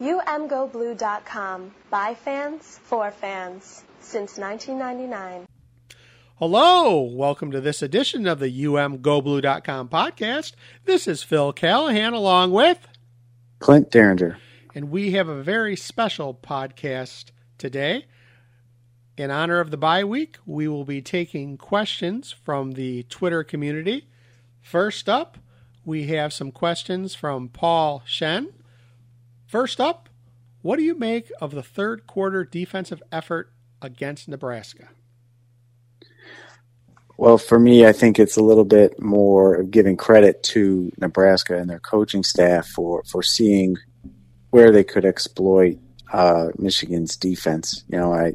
[0.00, 1.74] UMGoBlue.com.
[1.90, 3.84] By fans, for fans.
[4.00, 5.46] Since 1999.
[6.36, 10.52] Hello, welcome to this edition of the UMGoBlue.com podcast.
[10.84, 12.86] This is Phil Callahan along with
[13.58, 14.38] Clint Derringer.
[14.72, 18.06] And we have a very special podcast today.
[19.16, 24.06] In honor of the bye week, we will be taking questions from the Twitter community.
[24.60, 25.38] First up,
[25.84, 28.52] we have some questions from Paul Shen.
[29.48, 30.10] First up,
[30.60, 34.90] what do you make of the third quarter defensive effort against Nebraska?
[37.16, 41.56] Well, for me, I think it's a little bit more of giving credit to Nebraska
[41.56, 43.76] and their coaching staff for, for seeing
[44.50, 45.78] where they could exploit
[46.12, 47.84] uh, Michigan's defense.
[47.88, 48.34] You know, I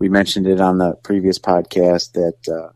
[0.00, 2.72] we mentioned it on the previous podcast that uh,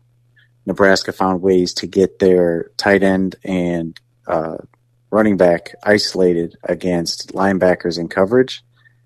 [0.65, 4.57] Nebraska found ways to get their tight end and uh,
[5.13, 8.63] running back isolated against linebackers in coverage,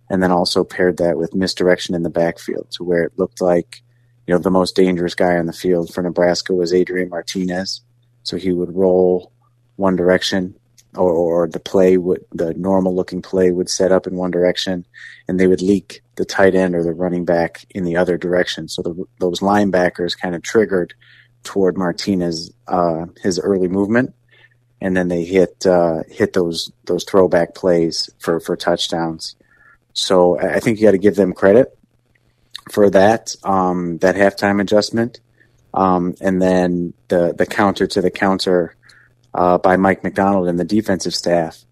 [0.09, 3.81] and then also paired that with misdirection in the backfield to where it looked like,
[4.25, 7.81] you know, the most dangerous guy on the field for Nebraska was Adrian Martinez.
[8.23, 9.33] So he would roll
[9.75, 10.55] one direction
[10.95, 14.85] or, or the play would, the normal looking play would set up in one direction
[15.27, 18.69] and they would leak the tight end or the running back in the other direction.
[18.69, 20.93] So the, those linebackers kind of triggered
[21.43, 24.13] toward Martinez, uh, his early movement
[24.81, 29.35] and then they hit uh, hit those those throwback plays for for touchdowns.
[29.93, 31.77] So I think you got to give them credit
[32.71, 35.19] for that um, that halftime adjustment,
[35.73, 38.75] um, and then the the counter to the counter
[39.33, 41.63] uh, by Mike Macdonald and the defensive staff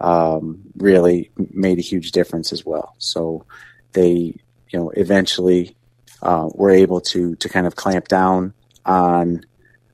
[0.00, 2.94] um, really made a huge difference as well.
[2.98, 3.46] So
[3.92, 4.36] they
[4.70, 5.76] you know eventually
[6.22, 9.44] uh, were able to to kind of clamp down on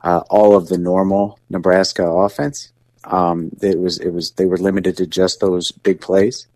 [0.02, 2.72] uh, all of the normal Nebraska offense.
[3.04, 6.46] Um, it was it was they were limited to just those big plays,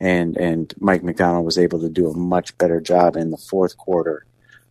[0.00, 3.76] and and Mike Macdonald was able to do a much better job in the fourth
[3.76, 4.24] quarter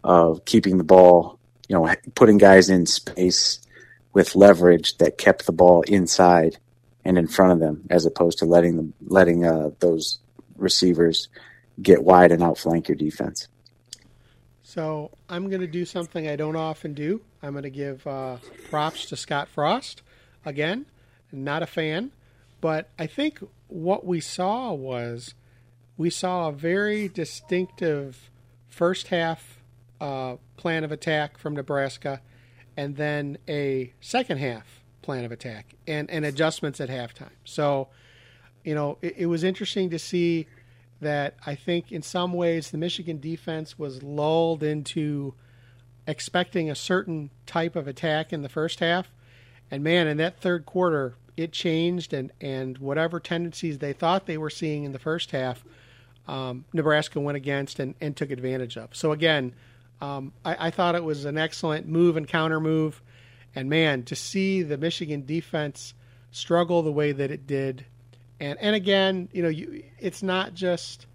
[0.03, 3.59] of keeping the ball, you know, putting guys in space
[4.13, 6.57] with leverage that kept the ball inside
[7.03, 10.19] and in front of them, as opposed to letting them letting uh, those
[10.57, 11.27] receivers
[11.81, 13.47] get wide and outflank your defense.
[14.63, 17.21] So I'm going to do something I don't often do.
[17.45, 18.37] I'm going to give uh,
[18.69, 20.01] props to Scott Frost
[20.43, 20.87] again.
[21.31, 22.11] Not a fan,
[22.59, 25.35] but I think what we saw was
[25.95, 28.31] we saw a very distinctive
[28.67, 29.61] first half
[30.01, 32.21] uh, plan of attack from Nebraska,
[32.75, 37.29] and then a second half plan of attack and, and adjustments at halftime.
[37.43, 37.89] So,
[38.63, 40.47] you know, it, it was interesting to see
[40.99, 45.35] that I think in some ways the Michigan defense was lulled into
[46.07, 49.11] expecting a certain type of attack in the first half.
[49.71, 54.37] And man, in that third quarter, it changed, and, and whatever tendencies they thought they
[54.37, 55.63] were seeing in the first half,
[56.27, 58.95] um, Nebraska went against and, and took advantage of.
[58.95, 59.53] So, again,
[60.01, 63.01] um, I, I thought it was an excellent move and counter move.
[63.55, 65.93] And man, to see the Michigan defense
[66.31, 67.85] struggle the way that it did
[68.39, 71.05] and and again, you know, you, it's not just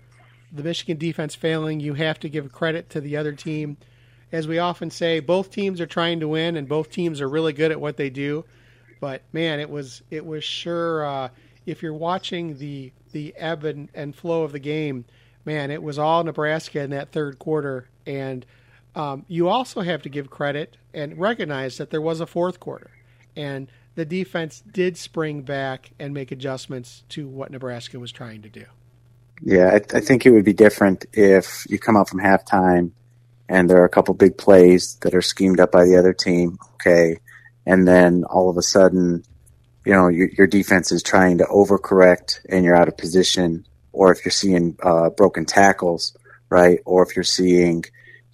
[0.53, 1.81] the Michigan defense failing.
[1.81, 3.77] You have to give credit to the other team.
[4.32, 7.52] As we often say, both teams are trying to win, and both teams are really
[7.52, 8.44] good at what they do.
[9.00, 11.04] But man, it was it was sure.
[11.04, 11.28] Uh,
[11.66, 15.04] if you're watching the the ebb and, and flow of the game,
[15.44, 17.88] man, it was all Nebraska in that third quarter.
[18.06, 18.46] And
[18.94, 22.91] um, you also have to give credit and recognize that there was a fourth quarter.
[23.36, 28.48] And the defense did spring back and make adjustments to what Nebraska was trying to
[28.48, 28.64] do.
[29.42, 32.91] Yeah, I, I think it would be different if you come out from halftime
[33.50, 36.56] and there are a couple big plays that are schemed up by the other team.
[36.75, 37.19] Okay.
[37.66, 39.25] And then all of a sudden,
[39.84, 43.66] you know, your, your defense is trying to overcorrect and you're out of position.
[43.93, 46.16] Or if you're seeing uh, broken tackles,
[46.49, 46.78] right?
[46.84, 47.84] Or if you're seeing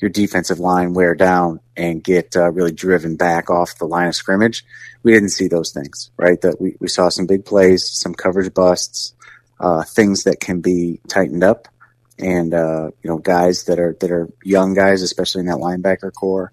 [0.00, 4.14] your defensive line wear down and get uh, really driven back off the line of
[4.14, 4.66] scrimmage.
[5.02, 6.38] We didn't see those things, right?
[6.42, 9.14] That we, we saw some big plays, some coverage busts,
[9.60, 11.68] uh, things that can be tightened up,
[12.18, 16.12] and uh, you know guys that are that are young guys, especially in that linebacker
[16.12, 16.50] corps,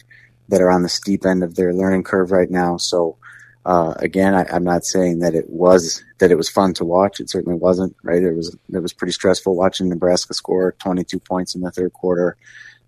[0.49, 2.77] that are on the steep end of their learning curve right now.
[2.77, 3.17] So.
[3.65, 7.21] Uh, again, I, am not saying that it was that it was fun to watch.
[7.21, 7.95] It certainly wasn't.
[8.03, 8.21] Right?
[8.21, 12.35] It was it was pretty stressful watching Nebraska score 22 points in the third quarter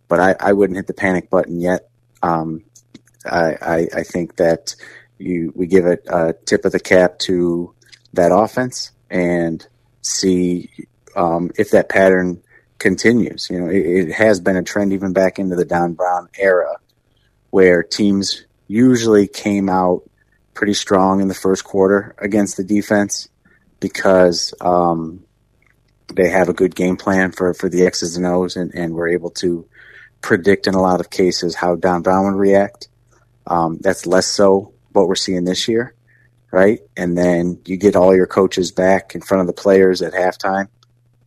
[0.08, 1.90] but I, I wouldn't hit the panic button yet.
[2.22, 2.64] Um,
[3.26, 4.76] I, I, I, think that
[5.18, 7.74] you we give it a tip of the cap to
[8.14, 9.66] that offense and
[10.02, 10.70] see
[11.16, 12.42] um, if that pattern
[12.80, 13.50] continues.
[13.50, 16.78] You know, it, it, has been a trend even back into the Don Brown era,
[17.50, 20.10] where teams usually came out
[20.54, 23.30] pretty strong in the first quarter against the defense
[23.80, 25.24] because um,
[26.14, 29.10] they have a good game plan for, for the X's and O's, and, and we're
[29.10, 29.68] able to
[30.22, 32.88] predict in a lot of cases how Don Brown would react.
[33.48, 35.94] Um, that's less so what we're seeing this year,
[36.52, 36.80] right?
[36.98, 40.70] And then you get all your coaches back in front of the players at halftime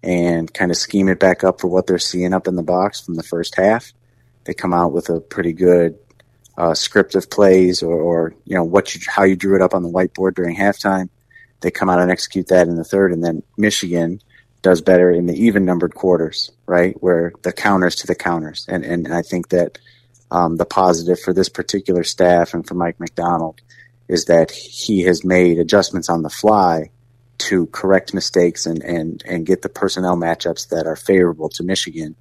[0.02, 3.00] and kind of scheme it back up for what they're seeing up in the box
[3.00, 3.92] from the first half.
[4.44, 5.98] They come out with a pretty good
[6.56, 9.74] uh, script of plays or, or you know what you, how you drew it up
[9.74, 11.08] on the whiteboard during halftime.
[11.60, 14.20] They come out and execute that in the third, and then Michigan
[14.62, 16.94] does better in the even numbered quarters, right?
[17.00, 18.66] Where the counters to the counters.
[18.68, 19.78] And, and I think that
[20.30, 23.60] um, the positive for this particular staff and for Mike Macdonald
[24.08, 26.90] is that he has made adjustments on the fly
[27.38, 32.16] to correct mistakes and, and, and get the personnel matchups that are favorable to Michigan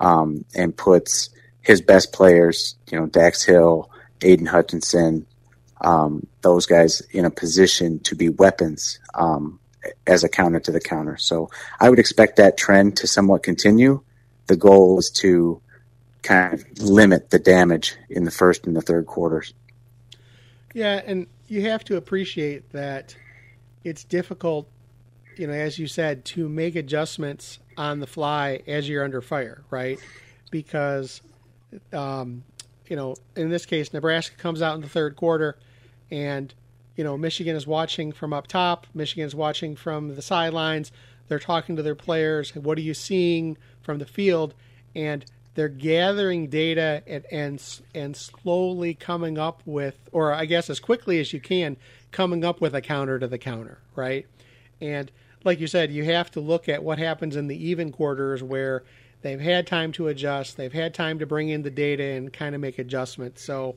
[0.00, 1.30] um, and puts
[1.60, 3.90] his best players, you know, Dax Hill,
[4.22, 5.26] Aidan Hutchinson,
[5.80, 9.58] um, those guys in a position to be weapons um,
[10.06, 11.16] as a counter to the counter.
[11.16, 14.02] So I would expect that trend to somewhat continue.
[14.46, 15.60] The goal is to
[16.22, 19.52] kind of limit the damage in the first and the third quarters.
[20.74, 23.16] Yeah, and you have to appreciate that
[23.86, 24.68] it's difficult,
[25.36, 29.62] you know, as you said, to make adjustments on the fly as you're under fire,
[29.70, 29.98] right?
[30.50, 31.20] Because,
[31.92, 32.44] um,
[32.88, 35.56] you know, in this case, Nebraska comes out in the third quarter
[36.10, 36.52] and–
[36.96, 40.90] you know, Michigan is watching from up top, Michigan is watching from the sidelines.
[41.28, 42.54] They're talking to their players.
[42.54, 44.54] What are you seeing from the field?
[44.94, 45.24] And
[45.54, 51.20] they're gathering data and, and and slowly coming up with, or I guess as quickly
[51.20, 51.76] as you can,
[52.16, 54.26] coming up with a counter to the counter, right?
[54.80, 55.12] And
[55.44, 58.84] like you said, you have to look at what happens in the even quarters where
[59.20, 62.54] they've had time to adjust, they've had time to bring in the data and kind
[62.54, 63.42] of make adjustments.
[63.42, 63.76] So,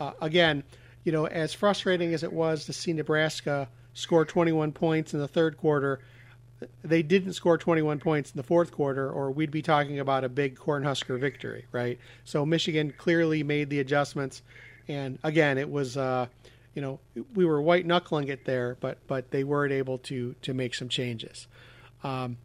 [0.00, 0.64] uh, again,
[1.04, 5.28] you know, as frustrating as it was to see Nebraska score 21 points in the
[5.28, 6.00] third quarter,
[6.82, 10.30] they didn't score 21 points in the fourth quarter, or we'd be talking about a
[10.30, 11.98] big Cornhusker victory, right?
[12.24, 14.40] So Michigan clearly made the adjustments,
[14.88, 16.28] and again, it was, uh,
[16.74, 17.00] you know,
[17.34, 20.88] we were white knuckling it there, but but they weren't able to to make some
[20.88, 21.46] changes.
[22.02, 22.38] Um,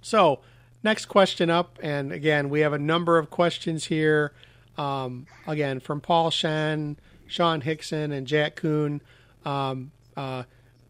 [0.00, 0.40] so
[0.82, 4.32] next question up, and again, we have a number of questions here.
[4.78, 6.96] Um, again, from Paul Shen.
[7.30, 9.00] Sean Hickson and Jack Kuhn,
[9.44, 10.42] um, uh,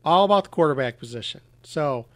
[0.04, 1.42] all about the quarterback position.
[1.62, 2.06] So,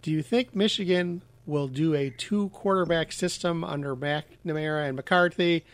[0.00, 5.64] do you think Michigan will do a two quarterback system under McNamara and McCarthy,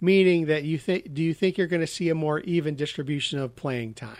[0.00, 3.38] meaning that you think do you think you're going to see a more even distribution
[3.38, 4.16] of playing time?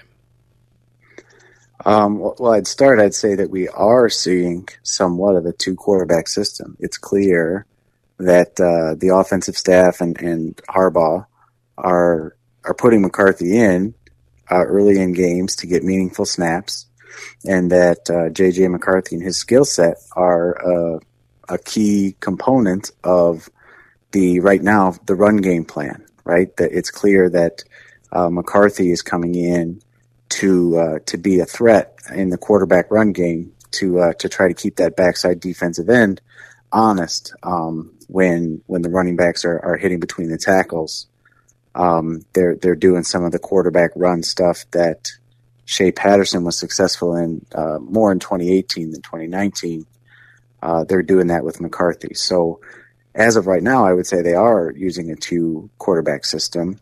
[1.85, 2.99] Um, well, I'd start.
[2.99, 6.77] I'd say that we are seeing somewhat of a two quarterback system.
[6.81, 7.67] It's clear
[8.19, 11.27] that uh, the offensive staff and, and Harbaugh
[11.77, 13.95] are are putting McCarthy in
[14.51, 16.87] uh, early in games to get meaningful snaps,
[17.45, 20.99] and that uh, JJ McCarthy and his skill set are uh,
[21.49, 23.51] a key component of
[24.13, 26.05] the right now the run game plan.
[26.25, 27.63] Right, that it's clear that
[28.11, 29.81] uh, McCarthy is coming in
[30.31, 34.49] to uh, to be a threat in the quarterback run game to uh, to try
[34.49, 36.21] to keep that backside defensive end
[36.73, 41.07] honest um, when when the running backs are, are hitting between the tackles
[41.77, 45.11] um, they're they're doing some of the quarterback run stuff that
[45.67, 49.87] Shea Patterson was successful in uh, more in 2018 than 2019.
[50.63, 52.15] Uh, they're doing that with McCarthy.
[52.15, 52.61] So
[53.17, 56.79] as of right now, I would say they are using a two quarterback system.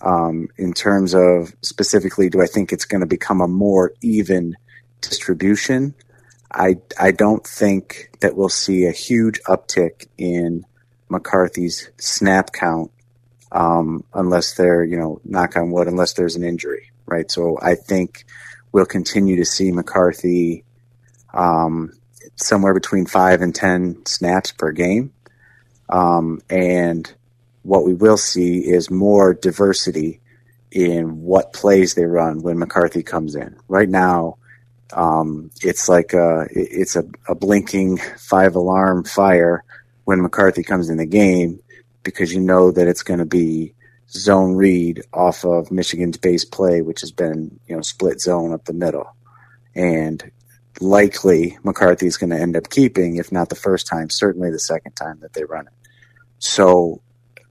[0.00, 4.56] Um, in terms of specifically, do I think it's going to become a more even
[5.00, 5.94] distribution?
[6.52, 10.64] I I don't think that we'll see a huge uptick in
[11.08, 12.90] McCarthy's snap count
[13.50, 17.30] um, unless they're, you know, knock on wood, unless there's an injury, right?
[17.30, 18.24] So I think
[18.72, 20.64] we'll continue to see McCarthy
[21.32, 21.92] um,
[22.36, 25.12] somewhere between five and 10 snaps per game.
[25.88, 27.10] Um, and
[27.62, 30.20] what we will see is more diversity
[30.70, 33.56] in what plays they run when McCarthy comes in.
[33.68, 34.36] Right now,
[34.92, 39.64] um, it's like a, it's a, a blinking five alarm fire
[40.04, 41.60] when McCarthy comes in the game
[42.02, 43.74] because you know that it's going to be
[44.10, 48.64] zone read off of Michigan's base play, which has been, you know, split zone up
[48.64, 49.14] the middle.
[49.74, 50.30] And
[50.80, 54.58] likely McCarthy is going to end up keeping, if not the first time, certainly the
[54.58, 55.72] second time that they run it.
[56.38, 57.02] So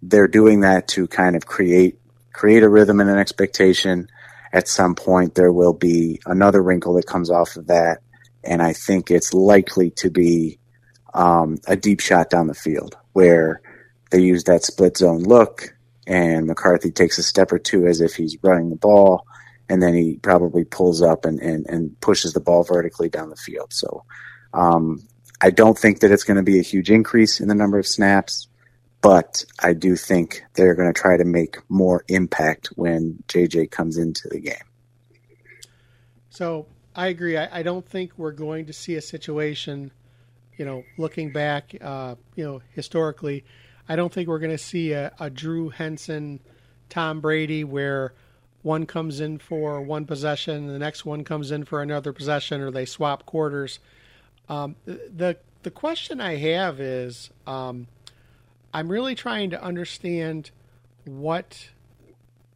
[0.01, 1.99] they're doing that to kind of create
[2.33, 4.07] create a rhythm and an expectation.
[4.53, 7.99] At some point, there will be another wrinkle that comes off of that,
[8.43, 10.59] and I think it's likely to be
[11.13, 13.61] um, a deep shot down the field where
[14.11, 15.75] they use that split zone look,
[16.05, 19.25] and McCarthy takes a step or two as if he's running the ball,
[19.67, 23.35] and then he probably pulls up and, and, and pushes the ball vertically down the
[23.35, 23.73] field.
[23.73, 24.05] So
[24.53, 25.05] um,
[25.41, 27.87] I don't think that it's going to be a huge increase in the number of
[27.87, 28.47] snaps,
[29.07, 33.95] but I do think they're going to try to make more impact when JJ comes
[33.95, 34.67] into the game.
[36.29, 37.37] So I agree.
[37.37, 39.91] I, I don't think we're going to see a situation,
[40.57, 43.45] you know, looking back, uh, you know, historically,
[43.87, 46.41] I don't think we're going to see a, a Drew Henson,
[46.89, 48.13] Tom Brady where
[48.61, 52.71] one comes in for one possession, the next one comes in for another possession, or
[52.71, 53.79] they swap quarters.
[54.49, 57.87] Um, the the question I have is, um,
[58.73, 60.51] I'm really trying to understand
[61.05, 61.69] what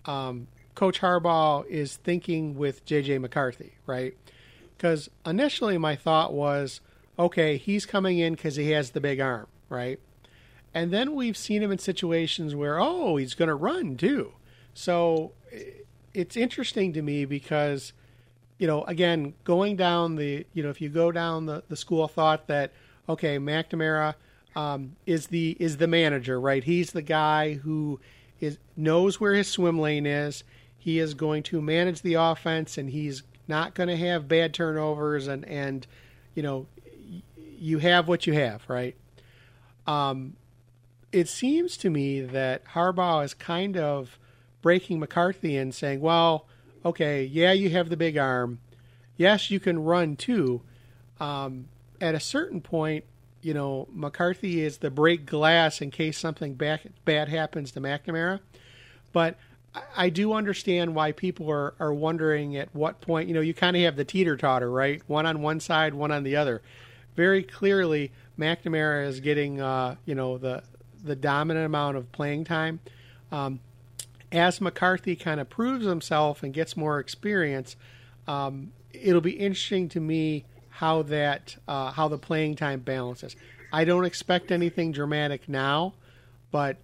[0.06, 4.16] um, Coach Harbaugh is thinking with JJ McCarthy, right?
[4.76, 6.82] Because initially my thought was,
[7.18, 10.00] okay, he's coming in because he has the big arm, right?
[10.74, 14.34] And then we've seen him in situations where, oh, he's going to run too.
[14.74, 15.34] So
[16.14, 17.94] it's interesting to me because,
[18.58, 22.08] you know, again, going down the, you know, if you go down the, the school
[22.08, 22.72] thought that,
[23.10, 24.16] okay, McNamara
[24.56, 26.64] um, is the is the manager, right?
[26.64, 28.00] He's the guy who
[28.40, 30.44] is knows where his swim lane is.
[30.78, 35.28] He is going to manage the offense, and he's not going to have bad turnovers,
[35.28, 35.86] and and
[36.36, 36.68] you know,
[37.58, 38.96] you have what you have, right?
[39.88, 40.36] Um,
[41.12, 44.18] it seems to me that Harbaugh is kind of
[44.62, 46.48] breaking McCarthy and saying, well,
[46.86, 48.60] okay, yeah, you have the big arm.
[49.18, 50.62] Yes, you can run too.
[51.20, 51.68] Um,
[52.00, 53.06] at a certain point,
[53.42, 58.40] you know, McCarthy is the break glass in case something bad, bad happens to McNamara.
[59.12, 59.38] But
[59.96, 63.76] I do understand why people are, are wondering at what point, you know, you kind
[63.76, 65.02] of have the teeter totter, right?
[65.08, 66.62] One on one side, one on the other.
[67.16, 70.64] Very clearly, McNamara is getting, uh, you know, the
[71.04, 72.80] the dominant amount of playing time.
[73.32, 73.60] Um,
[74.32, 77.76] as McCarthy kind of proves himself and gets more experience,
[78.28, 80.46] um, it'll be interesting to me
[80.82, 83.36] how that uh, how the playing time balances.
[83.72, 85.94] I don't expect anything dramatic now,
[86.50, 86.78] but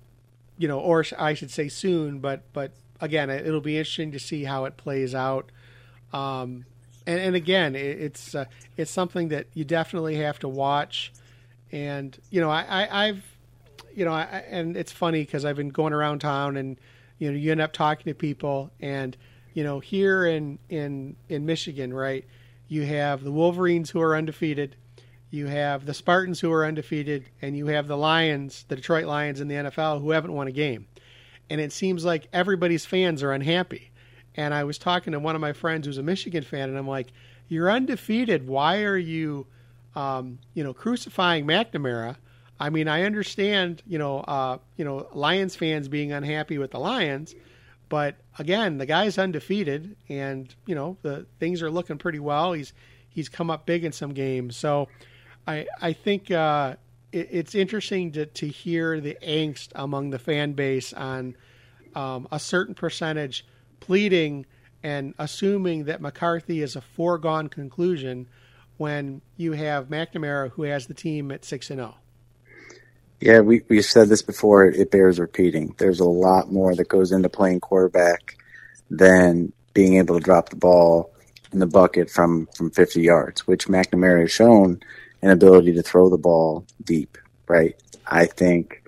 [0.60, 2.20] you know, or I should say soon.
[2.20, 5.50] But but again, it'll be interesting to see how it plays out.
[6.14, 6.66] Um,
[7.08, 8.46] and, and again, it, it's uh,
[8.78, 11.12] it's something that you definitely have to watch.
[11.72, 13.24] And you know, I, have
[13.96, 16.78] you know, I, and it's funny because I've been going around town, and
[17.18, 19.18] you know, you end up talking to people, and
[19.56, 22.26] you know, here in in in Michigan, right?
[22.68, 24.76] You have the Wolverines who are undefeated,
[25.30, 29.42] you have the Spartans who are undefeated, and you have the Lions, the Detroit Lions
[29.42, 30.88] in the NFL who haven't won a game.
[31.50, 33.92] And it seems like everybody's fans are unhappy.
[34.36, 36.88] And I was talking to one of my friends who's a Michigan fan, and I'm
[36.88, 37.12] like,
[37.48, 38.48] "You're undefeated.
[38.48, 39.48] Why are you,
[39.96, 42.18] um, you know, crucifying McNamara?"
[42.60, 46.80] I mean, I understand, you know, uh, you know, Lions fans being unhappy with the
[46.80, 47.36] Lions,
[47.90, 52.54] but again, the guy's undefeated, and you know the things are looking pretty well.
[52.54, 52.74] He's
[53.10, 54.88] he's come up big in some games, so
[55.48, 56.76] I I think uh,
[57.12, 61.36] it, it's interesting to to hear the angst among the fan base on
[61.96, 63.46] um, a certain percentage
[63.80, 64.46] pleading
[64.84, 68.28] and assuming that McCarthy is a foregone conclusion
[68.78, 71.96] when you have McNamara who has the team at six and zero.
[73.20, 74.66] Yeah, we we've said this before.
[74.66, 75.74] It bears repeating.
[75.78, 78.38] There's a lot more that goes into playing quarterback
[78.90, 81.12] than being able to drop the ball
[81.52, 84.82] in the bucket from from 50 yards, which McNamara has shown
[85.22, 87.18] an ability to throw the ball deep.
[87.48, 87.76] Right.
[88.06, 88.84] I think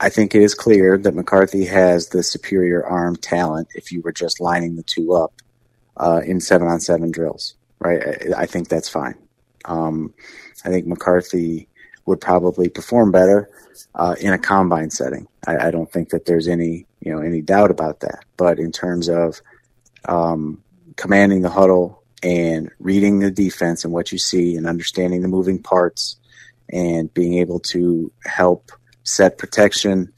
[0.00, 3.68] I think it is clear that McCarthy has the superior arm talent.
[3.74, 5.34] If you were just lining the two up
[5.98, 8.32] uh, in seven on seven drills, right?
[8.34, 9.16] I, I think that's fine.
[9.66, 10.14] Um,
[10.64, 11.68] I think McCarthy
[12.06, 13.50] would probably perform better
[13.94, 15.26] uh, in a combine setting.
[15.46, 18.24] I, I, don't think that there's any you know any doubt about that.
[18.36, 19.40] But in terms of
[20.06, 20.62] um,
[20.96, 25.62] commanding the huddle and reading the defense and what you see and understanding the moving
[25.62, 26.16] parts
[26.70, 30.12] and being able to help set protection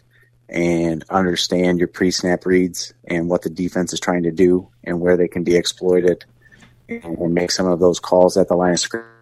[0.49, 5.17] and understand your pre-snap reads and what the defense is trying to do and where
[5.17, 6.25] they can be exploited
[6.89, 9.16] and make some of those calls at the line of scrimmage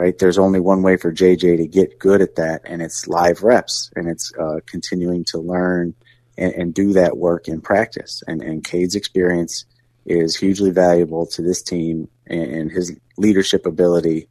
[0.00, 0.18] right?
[0.18, 3.90] There's only one way for JJ to get good at that, and it's live reps,
[3.94, 5.94] and it's uh, continuing to learn
[6.38, 8.22] and, and, do that work in practice.
[8.26, 9.66] And, and Cade's experience
[10.06, 14.26] is hugely valuable to this team, and, and his leadership ability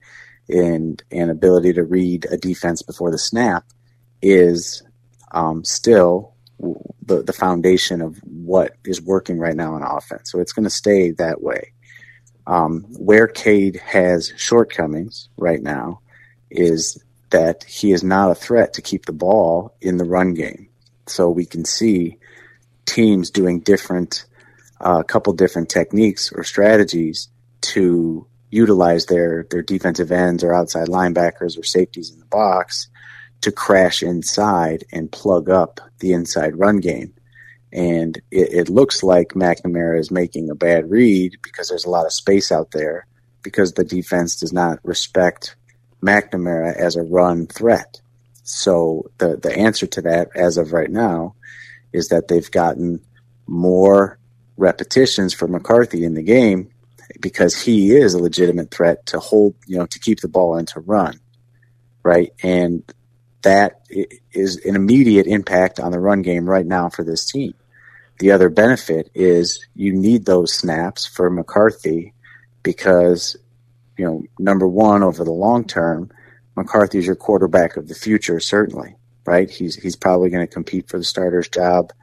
[0.49, 3.63] and and ability to read a defense before the snap
[4.23, 4.81] is
[5.33, 6.33] um, still
[7.03, 10.31] the, the foundation of what is working right now on offense.
[10.31, 11.73] So it's going to stay that way.
[12.49, 15.99] Um, where Cade has shortcomings right now
[16.49, 16.97] is
[17.29, 20.67] that he is not a threat to keep the ball in the run game.
[21.05, 22.17] So we can see
[22.87, 24.25] teams doing different,
[24.81, 27.29] a uh, couple different techniques or strategies
[27.61, 32.87] to utilize their their defensive ends or outside linebackers or safeties in the box
[33.41, 37.13] to crash inside and plug up the inside run game.
[37.71, 42.05] And it, it looks like McNamara is making a bad read because there's a lot
[42.05, 43.05] of space out there
[43.43, 45.55] because the defense does not respect
[46.01, 48.01] McNamara as a run threat.
[48.43, 51.35] So the the answer to that, as of right now,
[51.93, 53.01] is that they've gotten
[53.45, 54.17] more
[54.57, 56.71] repetitions for McCarthy in the game
[57.21, 60.67] because he is a legitimate threat to hold, you know, to keep the ball and
[60.69, 61.19] to run,
[62.03, 62.33] right?
[62.43, 62.83] And
[63.41, 63.81] that
[64.31, 67.53] is an immediate impact on the run game right now for this team.
[68.19, 72.13] The other benefit is you need those snaps for McCarthy
[72.63, 73.37] because,
[73.97, 76.11] you know, number one, over the long term,
[76.55, 78.95] McCarthy is your quarterback of the future, certainly,
[79.25, 79.49] right?
[79.49, 81.93] He's, he's probably going to compete for the starter's job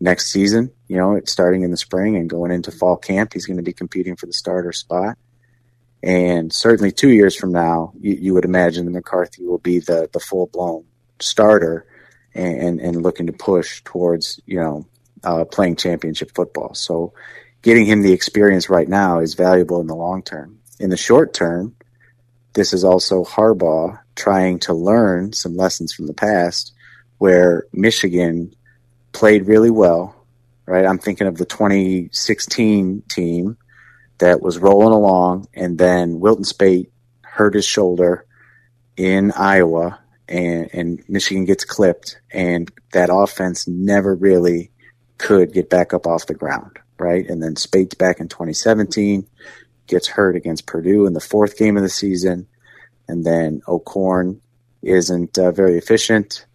[0.00, 0.72] next season.
[0.88, 3.34] You know, it's starting in the spring and going into fall camp.
[3.34, 5.18] He's going to be competing for the starter spot.
[6.02, 10.08] And certainly two years from now, you, you would imagine that McCarthy will be the,
[10.12, 10.84] the full blown
[11.18, 11.86] starter
[12.34, 14.86] and, and, and, looking to push towards, you know,
[15.26, 16.72] uh, playing championship football.
[16.74, 17.12] So
[17.62, 20.60] getting him the experience right now is valuable in the long term.
[20.78, 21.74] In the short term,
[22.54, 26.72] this is also Harbaugh trying to learn some lessons from the past
[27.18, 28.54] where Michigan
[29.12, 30.14] played really well,
[30.64, 30.86] right?
[30.86, 33.56] I'm thinking of the 2016 team
[34.18, 36.90] that was rolling along, and then Wilton Speight
[37.22, 38.26] hurt his shoulder
[38.96, 44.70] in Iowa, and, and Michigan gets clipped, and that offense never really
[45.18, 47.28] could get back up off the ground, right?
[47.28, 49.26] And then Speight's back in 2017,
[49.86, 52.46] gets hurt against Purdue in the fourth game of the season,
[53.08, 54.40] and then O'Korn
[54.82, 56.46] isn't uh, very efficient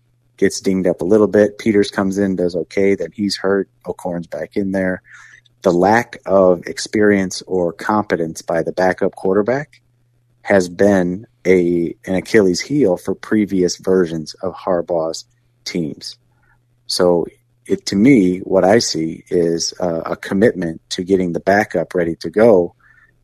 [0.42, 1.60] gets dinged up a little bit.
[1.60, 2.96] Peters comes in, does okay.
[2.96, 3.70] Then he's hurt.
[3.86, 5.04] O'Korn's back in there.
[5.62, 9.82] The lack of experience or competence by the backup quarterback
[10.42, 15.26] has been a an Achilles heel for previous versions of Harbaugh's
[15.64, 16.18] teams.
[16.88, 17.28] So
[17.66, 22.16] it to me, what I see is a, a commitment to getting the backup ready
[22.18, 22.76] to go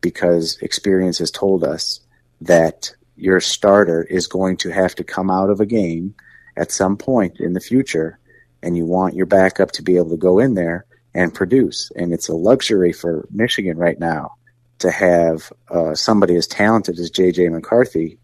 [0.01, 1.99] because experience has told us
[2.41, 6.15] that your starter is going to have to come out of a game–
[6.57, 8.19] at some point in the future,
[8.61, 11.91] and you want your backup to be able to go in there and produce.
[11.95, 14.35] And it's a luxury for Michigan right now
[14.79, 17.49] to have uh, somebody as talented as J.J.
[17.49, 18.17] McCarthy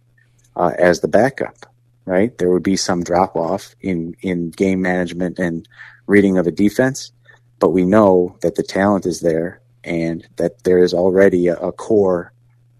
[0.55, 1.67] uh, as the backup.
[2.05, 5.65] Right, there would be some drop off in in game management and
[6.07, 7.11] reading of a defense,
[7.59, 11.71] but we know that the talent is there and that there is already a, a
[11.71, 12.33] core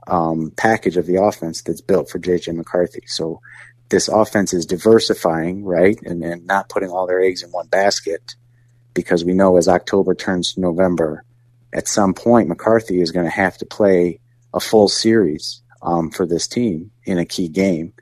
[0.07, 3.03] um, package of the offense that's built for JJ McCarthy.
[3.07, 3.41] So
[3.89, 5.99] this offense is diversifying, right?
[6.03, 8.35] And, and not putting all their eggs in one basket
[8.93, 11.23] because we know as October turns to November,
[11.73, 14.19] at some point, McCarthy is going to have to play
[14.53, 17.93] a full series um, for this team in a key game.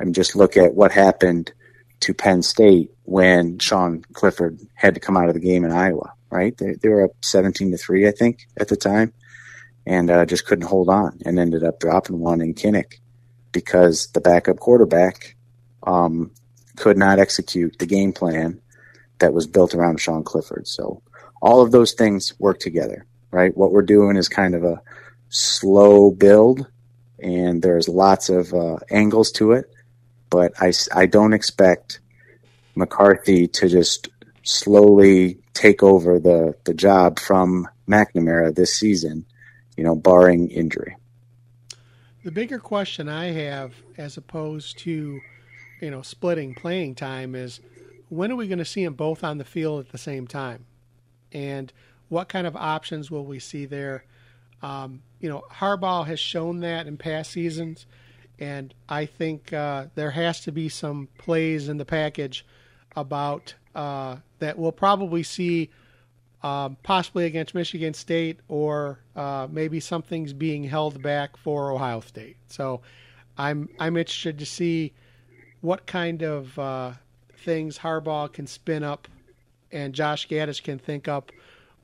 [0.00, 1.52] I mean, just look at what happened
[2.00, 6.12] to Penn State when Sean Clifford had to come out of the game in Iowa,
[6.30, 6.56] right?
[6.56, 9.12] They, they were up 17 to 3, I think, at the time,
[9.86, 12.98] and uh, just couldn't hold on and ended up dropping one in Kinnick
[13.52, 15.36] because the backup quarterback
[15.84, 16.30] um,
[16.76, 18.60] could not execute the game plan
[19.18, 20.68] that was built around Sean Clifford.
[20.68, 21.02] So
[21.40, 23.56] all of those things work together, right?
[23.56, 24.80] What we're doing is kind of a
[25.28, 26.66] slow build,
[27.18, 29.70] and there's lots of uh, angles to it.
[30.30, 32.00] But I, I don't expect
[32.74, 34.08] McCarthy to just
[34.42, 39.24] slowly take over the, the job from McNamara this season,
[39.76, 40.96] you know, barring injury.
[42.24, 45.20] The bigger question I have, as opposed to,
[45.80, 47.60] you know, splitting playing time, is
[48.08, 50.66] when are we going to see them both on the field at the same time,
[51.32, 51.72] and
[52.08, 54.04] what kind of options will we see there?
[54.62, 57.86] Um, you know, Harbaugh has shown that in past seasons,
[58.38, 62.44] and I think uh, there has to be some plays in the package
[62.96, 65.70] about uh, that we'll probably see
[66.42, 72.36] um, possibly against Michigan State, or uh, maybe something's being held back for Ohio State.
[72.48, 72.80] So
[73.36, 74.92] I'm I'm interested to see
[75.60, 76.92] what kind of uh,
[77.38, 79.08] things Harbaugh can spin up
[79.72, 81.32] and Josh Gattis can think up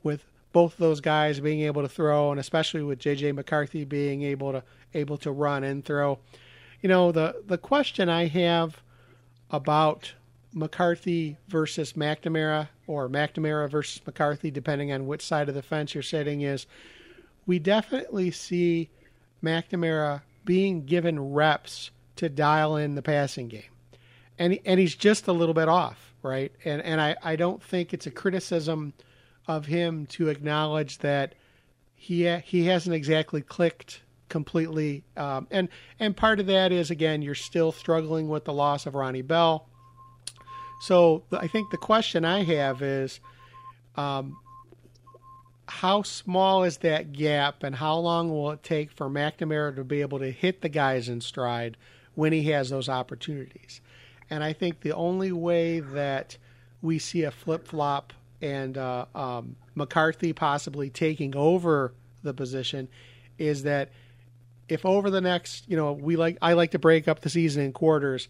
[0.03, 3.33] with both those guys being able to throw, and especially with J.J.
[3.33, 4.63] McCarthy being able to
[4.93, 6.19] able to run and throw.
[6.81, 8.81] You know the the question I have
[9.49, 10.13] about
[10.53, 16.03] McCarthy versus McNamara or McNamara versus McCarthy, depending on which side of the fence you're
[16.03, 16.65] sitting, is
[17.45, 18.89] we definitely see
[19.43, 23.63] McNamara being given reps to dial in the passing game.
[24.39, 26.51] And, and he's just a little bit off, right?
[26.63, 28.93] And, and I, I don't think it's a criticism
[29.47, 31.35] of him to acknowledge that
[31.95, 35.03] he, he hasn't exactly clicked completely.
[35.15, 38.95] Um, and and part of that is again you're still struggling with the loss of
[38.95, 39.67] Ronnie Bell.
[40.81, 43.19] So I think the question I have is,
[43.95, 44.37] um,
[45.67, 50.01] how small is that gap, and how long will it take for McNamara to be
[50.01, 51.77] able to hit the guys in stride
[52.13, 53.81] when he has those opportunities?
[54.29, 56.37] And I think the only way that
[56.81, 62.87] we see a flip flop and uh, um, McCarthy possibly taking over the position
[63.37, 63.89] is that
[64.67, 67.63] if over the next, you know, we like I like to break up the season
[67.63, 68.27] in quarters.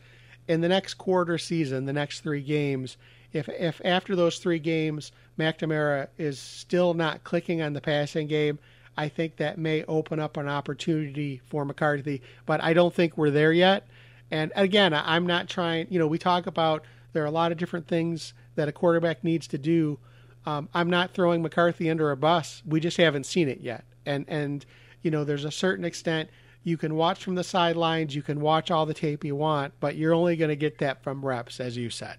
[0.47, 2.97] In the next quarter season, the next three games,
[3.33, 8.59] if if after those three games McNamara is still not clicking on the passing game,
[8.97, 12.21] I think that may open up an opportunity for McCarthy.
[12.45, 13.87] But I don't think we're there yet.
[14.31, 15.87] And again, I'm not trying.
[15.89, 19.23] You know, we talk about there are a lot of different things that a quarterback
[19.23, 19.99] needs to do.
[20.45, 22.61] Um, I'm not throwing McCarthy under a bus.
[22.65, 23.85] We just haven't seen it yet.
[24.05, 24.65] And and
[25.05, 26.29] you know, there's a certain extent
[26.63, 29.95] you can watch from the sidelines, you can watch all the tape you want, but
[29.95, 32.17] you're only going to get that from reps, as you said.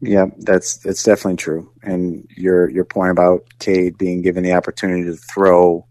[0.00, 1.72] Yeah, that's that's definitely true.
[1.82, 5.88] And your your point about Cade being given the opportunity to throw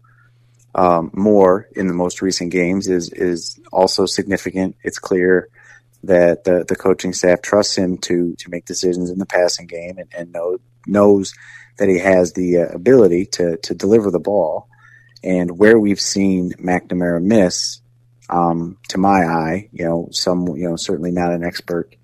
[0.74, 4.76] um, more in the most recent games is is also significant.
[4.82, 5.50] It's clear
[6.04, 9.98] that the, the coaching staff trusts him to to make decisions in the passing game
[9.98, 11.34] and, and know, knows
[11.76, 14.68] that he has the uh, ability to to deliver the ball.
[15.22, 17.80] And where we've seen McNamara miss,
[18.30, 21.94] um, to my eye, you know, some you know certainly not an expert,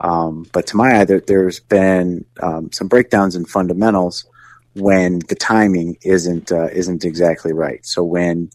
[0.00, 4.26] um, but to my eye, there, has been um, some breakdowns in fundamentals
[4.74, 7.84] when the timing isn't uh, isn't exactly right.
[7.86, 8.50] So when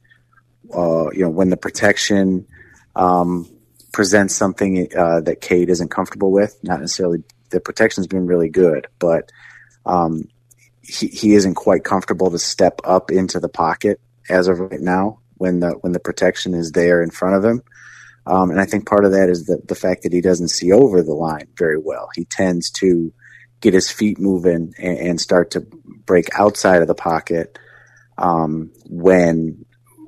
[0.74, 2.46] uh, you know when the protection
[2.96, 3.50] um,
[3.92, 6.58] presents something uh, that Cade isn't comfortable with.
[6.64, 9.32] Not necessarily the protection's been really good, but
[9.86, 10.28] um,
[10.88, 15.20] he, he isn't quite comfortable to step up into the pocket as of right now
[15.36, 17.62] when the when the protection is there in front of him.
[18.26, 20.72] Um, and I think part of that is the, the fact that he doesn't see
[20.72, 22.10] over the line very well.
[22.14, 23.14] He tends to
[23.62, 27.58] get his feet moving and, and start to break outside of the pocket
[28.18, 29.66] um, when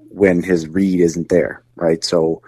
[0.10, 2.04] when his read isn't there, right?
[2.04, 2.42] So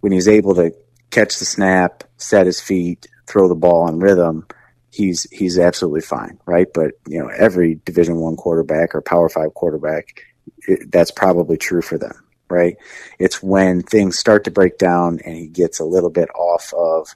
[0.00, 0.72] when he's able to
[1.10, 4.46] catch the snap, set his feet, throw the ball on rhythm,
[4.92, 6.68] he's he's absolutely fine, right?
[6.72, 10.22] But you know, every Division One quarterback or Power Five quarterback,
[10.68, 12.14] it, that's probably true for them,
[12.48, 12.76] right?
[13.18, 17.08] It's when things start to break down and he gets a little bit off of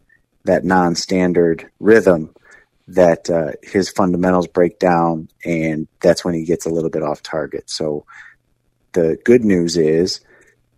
[0.44, 2.34] that non-standard rhythm
[2.88, 7.22] that uh, his fundamentals break down, and that's when he gets a little bit off
[7.22, 7.68] target.
[7.68, 8.06] So
[8.92, 10.20] the good news is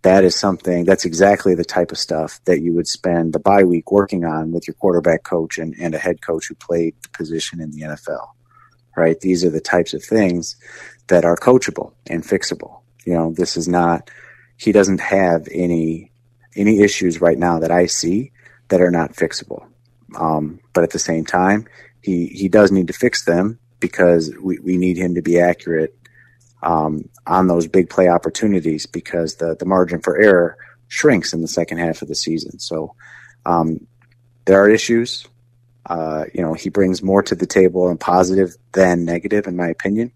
[0.01, 3.63] that is something that's exactly the type of stuff that you would spend the bye
[3.63, 7.09] week working on with your quarterback coach and, and a head coach who played the
[7.09, 8.29] position in the NFL.
[8.95, 9.19] Right?
[9.19, 10.55] These are the types of things
[11.07, 12.81] that are coachable and fixable.
[13.05, 14.09] You know, this is not
[14.57, 16.11] he doesn't have any
[16.55, 18.31] any issues right now that I see
[18.69, 19.65] that are not fixable.
[20.15, 21.67] Um, but at the same time,
[22.01, 25.95] he he does need to fix them because we, we need him to be accurate
[26.61, 31.47] um, on those big play opportunities because the, the margin for error shrinks in the
[31.47, 32.59] second half of the season.
[32.59, 32.95] So
[33.45, 33.87] um,
[34.45, 35.27] there are issues.
[35.85, 39.67] Uh, you know, he brings more to the table and positive than negative, in my
[39.67, 40.11] opinion.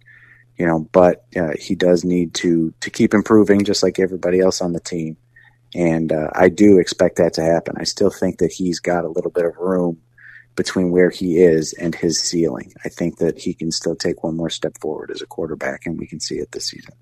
[0.58, 4.62] You know, but uh, he does need to to keep improving, just like everybody else
[4.62, 5.17] on the team.
[5.73, 7.75] And uh, I do expect that to happen.
[7.79, 9.99] I still think that he's got a little bit of room
[10.55, 12.73] between where he is and his ceiling.
[12.85, 15.97] I think that he can still take one more step forward as a quarterback, and
[15.97, 16.93] we can see it this season.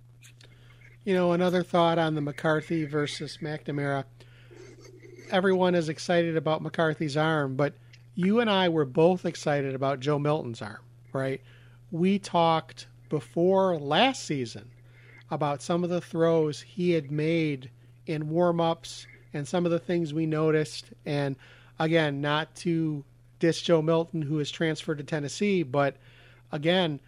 [1.03, 4.05] You know, another thought on the McCarthy versus McNamara.
[5.31, 7.73] Everyone is excited about McCarthy's arm, but
[8.15, 10.81] you and I were both excited about Joe Milton's arm,
[11.13, 11.41] right?
[11.89, 14.69] We talked before last season
[15.29, 17.69] about some of the throws he had made
[18.05, 20.85] in warm ups and some of the things we noticed.
[21.05, 21.35] And
[21.79, 23.03] again, not to
[23.41, 25.63] diss Joe Milton, who has transferred to Tennessee.
[25.63, 25.97] But
[26.53, 27.01] again,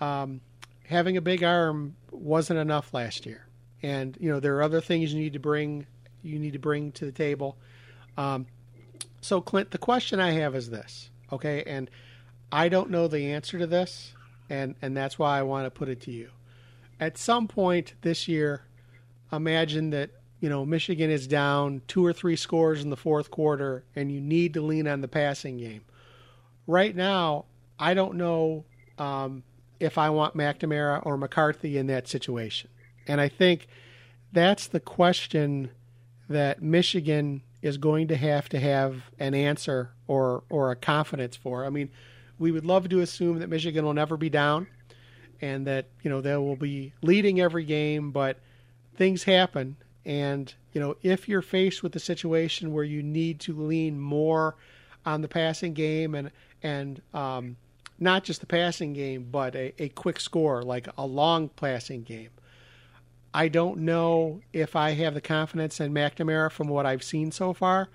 [0.00, 0.40] um,
[0.84, 3.48] having a big arm wasn't enough last year,
[3.82, 5.86] and you know there are other things you need to bring
[6.22, 7.56] you need to bring to the table.
[8.16, 8.46] Um,
[9.20, 11.64] so, Clint, the question I have is this, okay?
[11.64, 11.90] And
[12.52, 14.12] I don't know the answer to this,
[14.48, 16.30] and and that's why I want to put it to you.
[17.00, 18.62] At some point this year,
[19.32, 23.84] imagine that you know, Michigan is down two or three scores in the fourth quarter
[23.96, 25.82] and you need to lean on the passing game.
[26.66, 27.46] Right now,
[27.78, 28.64] I don't know
[28.98, 29.42] um,
[29.80, 32.70] if I want McNamara or McCarthy in that situation.
[33.06, 33.66] And I think
[34.32, 35.70] that's the question
[36.28, 41.64] that Michigan is going to have to have an answer or or a confidence for.
[41.64, 41.90] I mean,
[42.38, 44.68] we would love to assume that Michigan will never be down
[45.40, 48.38] and that, you know, they will be leading every game, but
[48.96, 49.76] things happen,
[50.08, 54.56] and you know if you're faced with a situation where you need to lean more
[55.06, 57.56] on the passing game and and um,
[58.00, 62.30] not just the passing game, but a, a quick score like a long passing game.
[63.32, 67.52] I don't know if I have the confidence in McNamara from what I've seen so
[67.52, 67.88] far.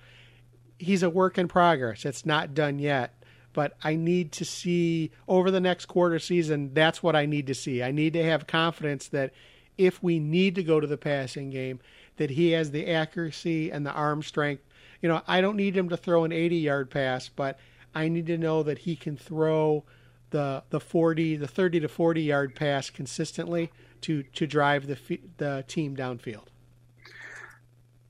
[0.78, 2.06] He's a work in progress.
[2.06, 3.16] It's not done yet
[3.54, 6.74] but I need to see over the next quarter season.
[6.74, 7.84] That's what I need to see.
[7.84, 9.32] I need to have confidence that
[9.78, 11.80] if we need to go to the passing game,
[12.18, 14.64] that he has the accuracy and the arm strength.
[15.02, 17.60] You know, I don't need him to throw an 80 yard pass, but
[17.94, 19.84] I need to know that he can throw
[20.30, 23.72] the the 40, the 30 to 40 yard pass consistently
[24.02, 26.48] to to drive the the team downfield.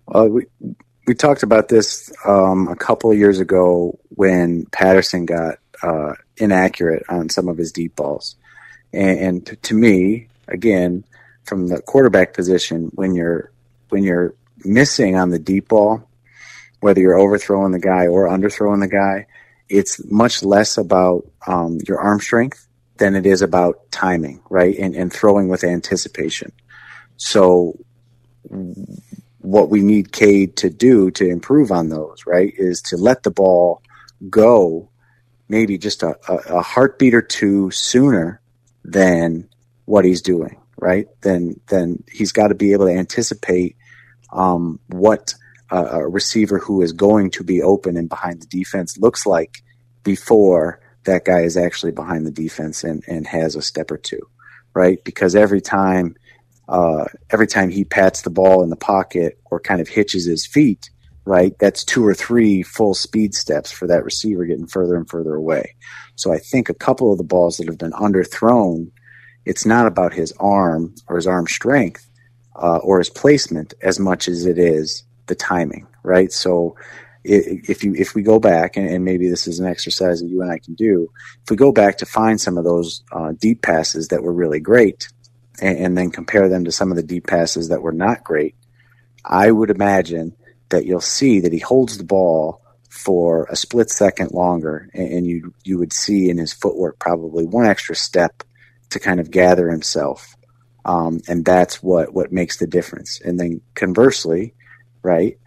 [0.08, 0.46] Well, we
[1.06, 7.04] we talked about this um, a couple of years ago when Patterson got uh, inaccurate
[7.10, 8.36] on some of his deep balls,
[8.94, 11.04] and, and to, to me, again,
[11.46, 13.52] from the quarterback position, when you're
[13.94, 14.34] when you're
[14.66, 16.10] missing on the deep ball,
[16.80, 19.28] whether you're overthrowing the guy or underthrowing the guy,
[19.70, 24.76] it's much less about um, your arm strength than it is about timing, right?
[24.80, 26.52] And, and throwing with anticipation.
[27.18, 27.78] So
[29.40, 33.32] what we need Cade to do to improve on those, right, is to let the
[33.32, 33.84] ball
[34.28, 34.90] go
[35.48, 38.42] maybe just a, a, a heartbeat or two sooner
[38.84, 39.48] than
[39.86, 41.08] what he's doing, right?
[41.22, 43.76] Then then he's got to be able to anticipate
[44.34, 45.34] um, what
[45.72, 49.64] a, a receiver who is going to be open and behind the defense looks like
[50.04, 54.20] before that guy is actually behind the defense and, and has a step or two,
[54.74, 55.04] right?
[55.04, 56.16] Because every time
[56.70, 60.46] uh, every time he pats the ball in the pocket or kind of hitches his
[60.46, 60.90] feet,
[61.26, 65.36] right, that's two or three full speed steps for that receiver getting further and further
[65.36, 65.76] away.
[66.16, 68.92] So I think a couple of the balls that have been underthrown,
[69.46, 72.10] it's not about his arm or his arm strength
[72.56, 76.32] uh, or his placement as much as it is the timing, right?
[76.32, 76.76] So
[77.24, 80.42] if you if we go back and, and, maybe this is an exercise that you
[80.42, 81.10] and I can do,
[81.44, 84.60] if we go back to find some of those uh, deep passes that were really
[84.60, 85.08] great,
[85.62, 88.56] and, and then compare them to some of the deep passes that were not great,
[89.24, 90.36] I would imagine
[90.70, 95.26] that you'll see that he holds the ball for a split second longer, and, and
[95.26, 98.44] you you would see in his footwork probably one extra step
[98.90, 100.33] to kind of gather himself,
[100.86, 103.22] um, and that's what what makes the difference.
[103.22, 104.54] And then conversely,
[105.02, 105.38] right,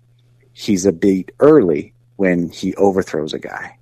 [0.53, 3.79] he's a beat early when he overthrows a guy,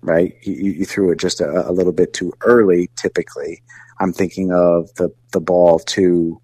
[0.00, 0.34] right?
[0.42, 3.62] You, threw it just a, a little bit too early, typically,
[3.98, 6.40] I'm thinking of the the ball to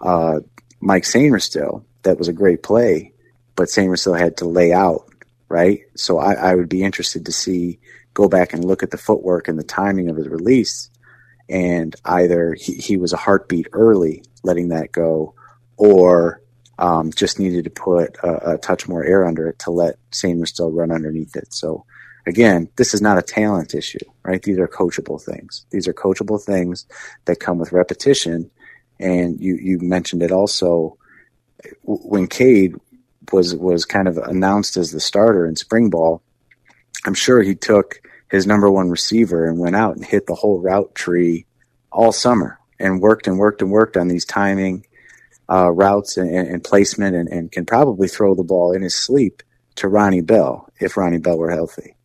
[0.00, 0.40] uh,
[0.80, 1.84] Mike Sainristil.
[2.02, 3.12] That was a great play,
[3.56, 5.06] but Sainristil had to lay out,
[5.48, 5.80] right?
[5.96, 7.78] So I, I would be interested to see
[8.14, 10.90] go back and look at the footwork and the timing of his release,
[11.50, 15.34] and either he, he was a heartbeat early, letting that go,
[15.76, 16.40] or
[16.78, 20.70] um, just needed to put a, a, touch more air under it to let Sainristil
[20.72, 21.52] run underneath it.
[21.52, 21.84] So
[22.26, 24.42] again, this is not a talent issue, right?
[24.42, 25.66] These are coachable things.
[25.70, 26.86] These are coachable things
[27.26, 28.50] that come with repetition.
[28.98, 30.96] And you, you mentioned it also
[31.82, 32.76] when Cade
[33.32, 36.22] was, was kind of announced as the starter in spring ball.
[37.04, 40.60] I'm sure he took his number one receiver and went out and hit the whole
[40.60, 41.46] route tree
[41.92, 44.86] all summer and worked and worked and worked on these timing
[45.48, 49.42] uh, routes and, and placement and, and, can probably throw the ball in his sleep
[49.74, 51.96] to Ronnie Bell if Ronnie Bell were healthy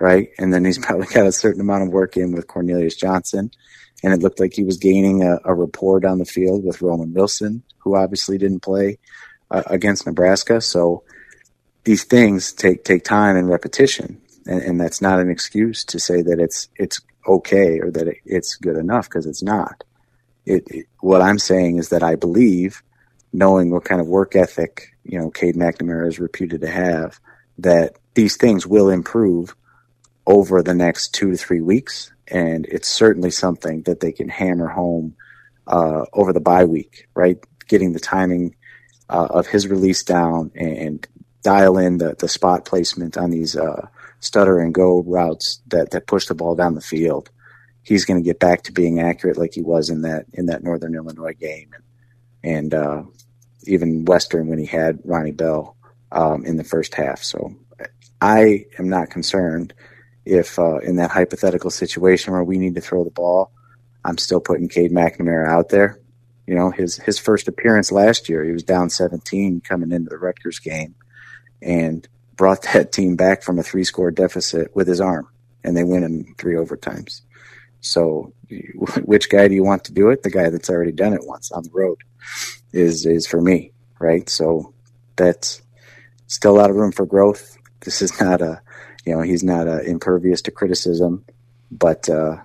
[0.00, 0.30] right?
[0.38, 3.52] And then he's probably got a certain amount of work in with Cornelius Johnson.
[4.02, 7.12] And it looked like he was gaining a, a rapport down the field with Roman
[7.12, 8.98] Wilson, who obviously didn't play
[9.50, 10.60] uh, against Nebraska.
[10.60, 11.04] So
[11.84, 16.22] these things take take time and repetition, and, and, that's not an excuse to say
[16.22, 19.84] that it's it's okay or that it, it's good enough because it's not.
[20.44, 22.82] It, it, what I'm saying is that I believe,
[23.32, 27.20] knowing what kind of work ethic you know Cade McNamara is reputed to have,
[27.58, 29.54] that these things will improve
[30.26, 32.12] over the next two to three weeks.
[32.28, 35.16] And it's certainly something that they can hammer home
[35.66, 37.38] uh, over the bye week, right?
[37.68, 38.54] Getting the timing
[39.08, 41.06] uh, of his release down and,
[41.42, 43.88] dial in the, the spot placement on these uh,
[44.20, 47.30] stutter and go routes that, that push the ball down the field.
[47.82, 50.62] He's going to get back to being accurate like he was in that in that
[50.62, 51.70] Northern Illinois game,
[52.42, 53.02] and, and uh,
[53.64, 55.76] even Western when he had Ronnie Bell
[56.12, 57.22] um, in the first half.
[57.22, 57.56] So
[58.20, 59.72] I am not concerned
[60.26, 63.50] if uh, in that hypothetical situation where we need to throw the ball,
[64.04, 65.98] I'm still putting Cade McNamara out there.
[66.46, 70.18] You know, his his first appearance last year, he was down 17 coming into the
[70.18, 70.94] Rutgers game,
[71.62, 72.06] and
[72.40, 75.28] brought that team back from a three score deficit with his arm,
[75.62, 77.20] and they win in three overtimes.
[77.82, 78.32] So
[79.04, 80.22] which guy do you want to do it?
[80.22, 81.98] The guy that's already done it once on the road
[82.72, 84.26] is is for me, right?
[84.30, 84.72] So
[85.16, 85.60] that's
[86.28, 87.58] still a lot of room for growth.
[87.80, 88.62] This is not a,
[89.04, 91.26] you know, he's not a impervious to criticism,
[91.70, 92.38] but uh,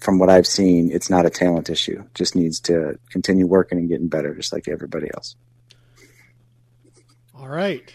[0.00, 2.02] from what I've seen, it's not a talent issue.
[2.14, 5.36] Just needs to continue working and getting better, just like everybody else.
[7.34, 7.92] All right.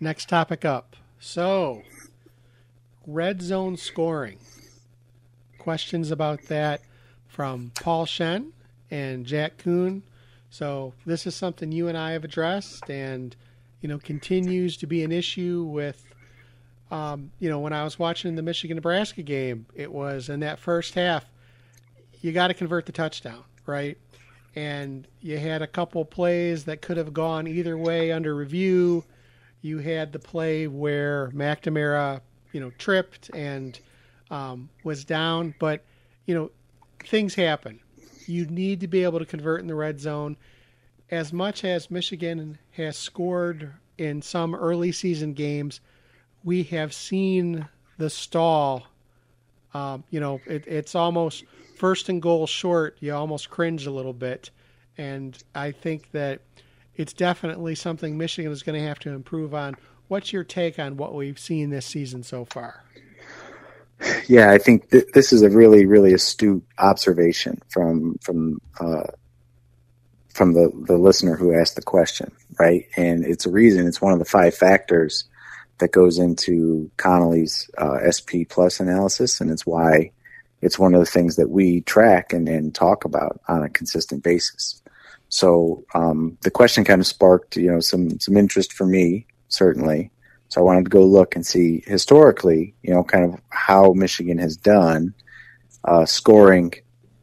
[0.00, 0.96] Next topic up.
[1.18, 1.82] So,
[3.06, 4.38] red zone scoring.
[5.58, 6.82] Questions about that
[7.26, 8.52] from Paul Shen
[8.90, 10.02] and Jack Kuhn.
[10.50, 13.34] So, this is something you and I have addressed and,
[13.80, 16.04] you know, continues to be an issue with
[16.90, 20.58] um, you know, when I was watching the Michigan Nebraska game, it was in that
[20.58, 21.24] first half,
[22.20, 23.98] you got to convert the touchdown, right?
[24.56, 29.04] And you had a couple plays that could have gone either way under review.
[29.60, 32.20] You had the play where McNamara,
[32.52, 33.78] you know, tripped and
[34.30, 35.84] um, was down, but
[36.26, 36.50] you know,
[37.04, 37.80] things happen.
[38.26, 40.36] You need to be able to convert in the red zone.
[41.10, 45.80] As much as Michigan has scored in some early season games,
[46.44, 47.66] we have seen
[47.96, 48.86] the stall.
[49.74, 51.44] Um, you know, it, it's almost
[51.76, 52.98] first and goal short.
[53.00, 54.50] You almost cringe a little bit,
[54.98, 56.40] and I think that
[56.98, 59.76] it's definitely something Michigan is going to have to improve on.
[60.08, 62.82] What's your take on what we've seen this season so far?
[64.28, 69.04] Yeah, I think th- this is a really, really astute observation from from uh,
[70.28, 72.86] from the the listener who asked the question, right?
[72.96, 73.86] And it's a reason.
[73.86, 75.24] It's one of the five factors
[75.78, 80.12] that goes into Connelly's uh, SP plus analysis, and it's why
[80.62, 84.22] it's one of the things that we track and, and talk about on a consistent
[84.22, 84.80] basis.
[85.28, 90.10] So um, the question kind of sparked, you know, some some interest for me certainly.
[90.48, 94.38] So I wanted to go look and see historically, you know, kind of how Michigan
[94.38, 95.14] has done
[95.84, 96.72] uh, scoring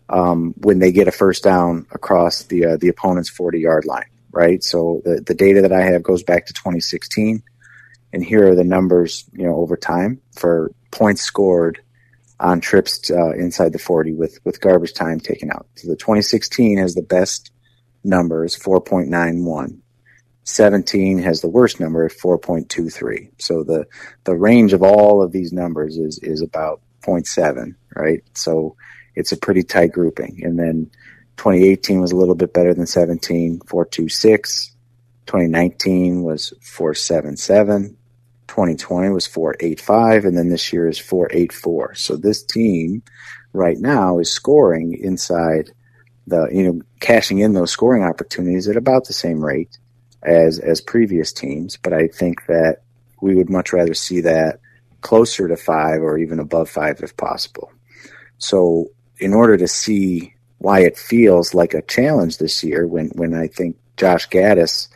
[0.09, 4.09] um, when they get a first down across the uh, the opponent's 40 yard line,
[4.31, 4.63] right?
[4.63, 7.41] So the the data that I have goes back to 2016
[8.15, 11.81] and here are the numbers, you know, over time for points scored
[12.39, 15.67] on trips uh, inside the 40 with, with garbage time taken out.
[15.75, 17.51] So the 2016 has the best
[18.05, 19.79] numbers, 4.91.
[20.43, 23.31] 17 has the worst number at 4.23.
[23.39, 23.87] So the,
[24.25, 28.23] the range of all of these numbers is, is about 0.7, right?
[28.35, 28.75] So
[29.15, 30.41] it's a pretty tight grouping.
[30.43, 30.91] And then
[31.37, 34.75] 2018 was a little bit better than 17, 426.
[35.25, 37.97] 2019 was 477.
[38.47, 43.01] 2020 was 485 and then this year is 484 so this team
[43.53, 45.71] right now is scoring inside
[46.27, 49.77] the you know cashing in those scoring opportunities at about the same rate
[50.23, 51.77] as as previous teams.
[51.77, 52.81] But i think that
[53.21, 54.59] we would much rather see that
[55.01, 57.71] closer to 5 or even above 5 if possible.
[58.37, 63.33] So in order to see why it feels like a challenge this year when when
[63.33, 64.87] i think Josh Gattis,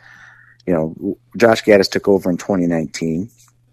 [0.66, 3.30] you know, Josh Gattis took over in 2019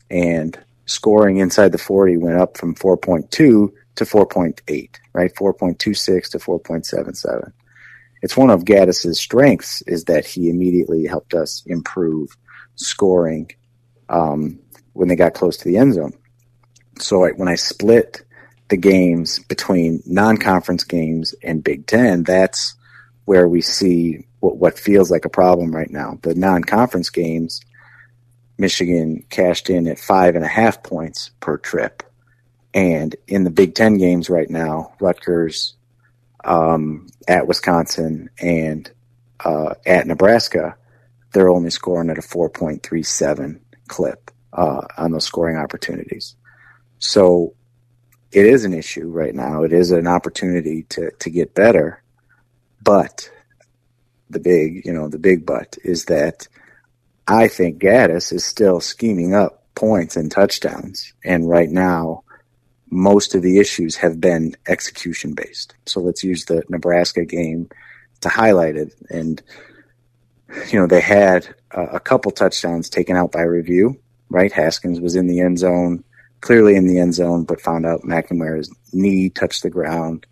[0.09, 5.33] and scoring inside the 40 went up from 4.2 to 4.8, right?
[5.33, 7.51] 4.26 to 4.77.
[8.21, 12.29] It's one of Gattis's strengths is that he immediately helped us improve
[12.75, 13.51] scoring
[14.09, 14.59] um,
[14.93, 16.13] when they got close to the end zone.
[16.99, 18.23] So I, when I split
[18.69, 22.75] the games between non-conference games and Big Ten, that's
[23.25, 26.17] where we see what, what feels like a problem right now.
[26.21, 27.61] The non-conference games–
[28.57, 32.03] Michigan cashed in at five and a half points per trip.
[32.77, 35.75] And in the Big Ten games right now, Rutgers
[36.45, 38.87] um, at Wisconsin and
[39.43, 40.77] uh, at Nebraska,
[41.33, 46.35] they're only scoring at a 4.37 clip uh, on those scoring opportunities.
[46.99, 47.55] So
[48.31, 49.63] it is an issue right now.
[49.63, 52.03] It is an opportunity to, to get better.
[52.83, 53.27] But
[54.29, 56.47] the big, you know, the big but is that
[57.27, 61.13] I think Gattis is still scheming up points and touchdowns.
[61.25, 62.23] And right now,
[62.89, 65.75] most of the issues have been execution based.
[65.85, 67.69] So let's use the Nebraska game
[68.21, 68.93] to highlight it.
[69.09, 69.41] And,
[70.71, 74.51] you know, they had a, couple touchdowns taken out by review, right?
[74.51, 76.03] Haskins was in the end zone,
[76.41, 80.25] clearly in the end zone, but found out McNamara's knee touched the ground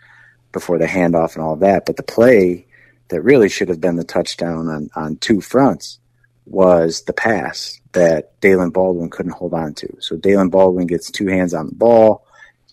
[0.52, 1.86] before the handoff and all that.
[1.86, 2.68] But the play
[3.10, 6.00] that really should have been the touchdown on, on two fronts
[6.46, 9.98] was the pass that Daylen Baldwin couldn't hold on to.
[10.00, 12.26] So Daylen Baldwin gets two hands on the ball,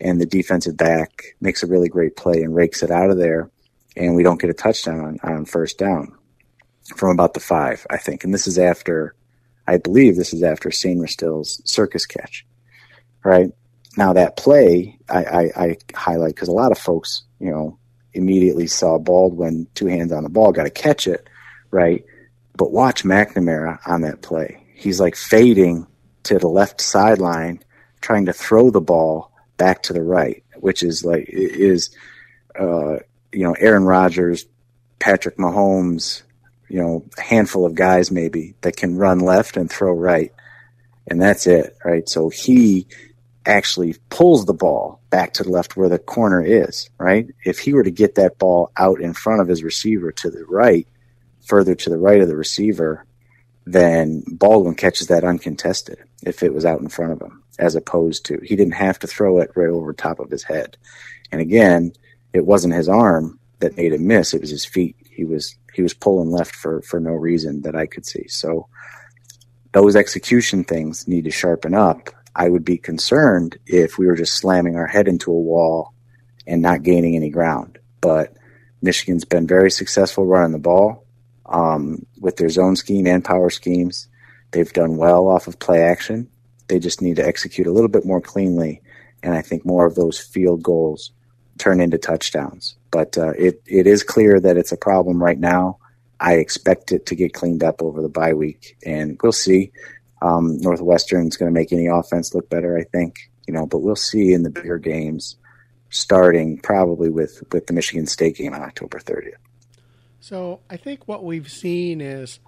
[0.03, 3.50] and the defensive back makes a really great play and rakes it out of there,
[3.96, 6.12] and we don't get a touchdown on, on first down
[6.96, 8.24] from about the five, I think.
[8.24, 9.14] And this is after,
[9.66, 12.44] I believe this is after Sainristil's circus catch,
[13.24, 13.50] right?
[13.96, 17.78] Now that play I, I, I highlight because a lot of folks, you know,
[18.12, 21.28] immediately saw Baldwin two hands on the ball, got to catch it,
[21.70, 22.05] right?
[22.57, 24.66] But watch McNamara on that play.
[24.74, 25.86] He's like fading
[26.24, 27.62] to the left sideline,
[28.00, 31.94] trying to throw the ball back to the right, which is like is
[32.59, 32.96] uh,
[33.32, 34.46] you know Aaron Rodgers,
[34.98, 36.22] Patrick Mahomes,
[36.68, 40.32] you know a handful of guys maybe that can run left and throw right,
[41.07, 42.09] and that's it, right?
[42.09, 42.86] So he
[43.44, 47.26] actually pulls the ball back to the left where the corner is, right?
[47.44, 50.44] If he were to get that ball out in front of his receiver to the
[50.44, 50.86] right,
[51.44, 53.05] further to the right of the receiver,
[53.64, 58.24] then Baldwin catches that uncontested if it was out in front of him, as opposed
[58.26, 60.76] to he didn't have to throw it right over top of his head.
[61.30, 61.92] And again,
[62.32, 64.96] it wasn't his arm that made him miss; it was his feet.
[65.11, 68.28] He was he was pulling left for for no reason that I could see.
[68.28, 68.68] So
[69.72, 72.11] those execution things need to sharpen up.
[72.34, 75.92] I would be concerned if we were just slamming our head into a wall
[76.46, 77.78] and not gaining any ground.
[78.00, 78.36] But
[78.80, 81.07] Michigan's been very successful running the ball
[81.46, 84.09] um, with their zone scheme and power schemes.
[84.50, 86.28] They've done well off of play action.
[86.73, 88.81] They just need to execute a little bit more cleanly,
[89.23, 91.12] and I think more of those field goals
[91.59, 92.77] turn into touchdowns.
[92.91, 95.77] But uh, it it is clear that it's a problem right now.
[96.18, 99.70] I expect it to get cleaned up over the bye week, and we'll see.
[100.23, 103.31] Um, Northwestern's going to make any offense look better, I think.
[103.47, 105.37] You know, but we'll see in the bigger games,
[105.91, 109.35] starting probably with with the Michigan State game on October 30th.
[110.20, 112.41] So I think what we've seen is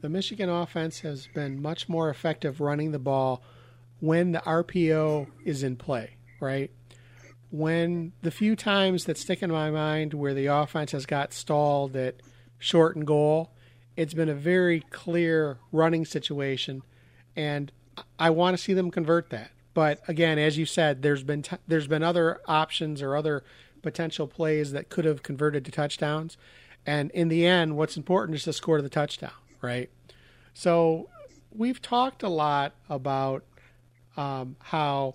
[0.00, 3.40] the Michigan offense has been much more effective running the ball
[4.00, 6.70] when the RPO is in play, right?
[7.50, 11.96] When the few times that stick in my mind where the offense has got stalled
[11.96, 12.16] at
[12.58, 13.52] short and goal,
[13.96, 16.82] it's been a very clear running situation,
[17.34, 17.72] and
[18.18, 19.50] I want to see them convert that.
[19.74, 23.42] But again, as you said, there's been t- there's been other options or other
[23.82, 26.36] potential plays that could have converted to touchdowns,
[26.86, 29.32] and in the end, what's important is to score the touchdown,
[29.62, 29.90] right?
[30.54, 31.08] So
[31.50, 33.44] we've talked a lot about
[34.18, 35.14] um, how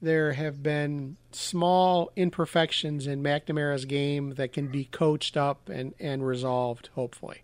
[0.00, 6.26] there have been small imperfections in McNamara's game that can be coached up and, and
[6.26, 7.42] resolved, hopefully.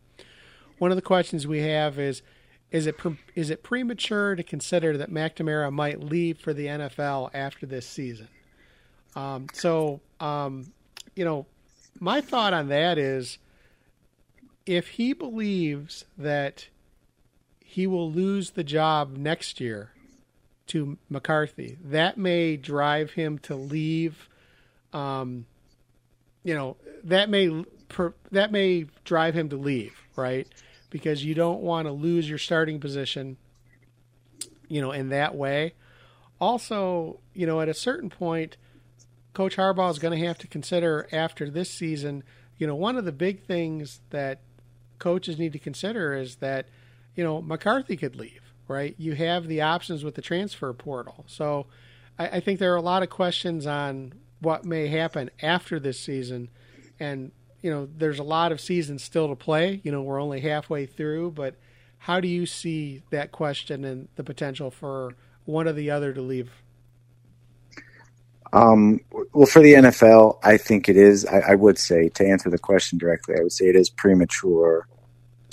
[0.79, 2.23] One of the questions we have is
[2.71, 2.97] is it
[3.37, 8.29] is it premature to consider that McNamara might leave for the NFL after this season?
[9.15, 10.73] Um, so, um,
[11.15, 11.47] you know,
[12.01, 13.39] my thought on that is
[14.67, 16.67] if he believes that
[17.61, 19.94] he will lose the job next year
[20.69, 24.29] to McCarthy, that may drive him to leave.
[24.93, 25.47] Um,
[26.43, 27.65] you know, that may
[28.31, 30.49] that may drive him to leave, right?
[30.91, 33.37] Because you don't want to lose your starting position,
[34.69, 35.75] you know, in that way.
[36.41, 38.57] Also, you know, at a certain point,
[39.33, 42.23] Coach Harbaugh is going to have to consider after this season.
[42.59, 44.41] You know, one of the big things that
[44.99, 46.67] coaches need to consider is that,
[47.17, 48.95] you know, McCarthy could leave, right?
[48.99, 51.25] You have the options with the transfer portal.
[51.27, 51.67] So
[52.19, 55.99] I, I think there are a lot of questions on what may happen after this
[55.99, 56.49] season.
[57.01, 59.81] And, you know, there's a lot of seasons still to play.
[59.85, 61.57] You know, we're only halfway through, but
[61.99, 66.21] how do you see that question and the potential for one or the other to
[66.21, 66.51] leave?
[68.53, 69.01] Um,
[69.33, 71.27] well, for the NFL, I think it is.
[71.27, 74.87] I, I, would say to answer the question directly, I would say it is premature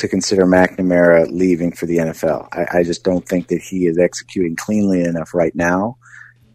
[0.01, 2.47] to consider McNamara leaving for the NFL.
[2.51, 5.97] I, I, just don't think that he is executing cleanly enough right now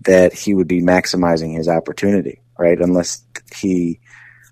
[0.00, 2.80] that he would be maximizing his opportunity, right?
[2.80, 3.24] Unless
[3.54, 4.00] he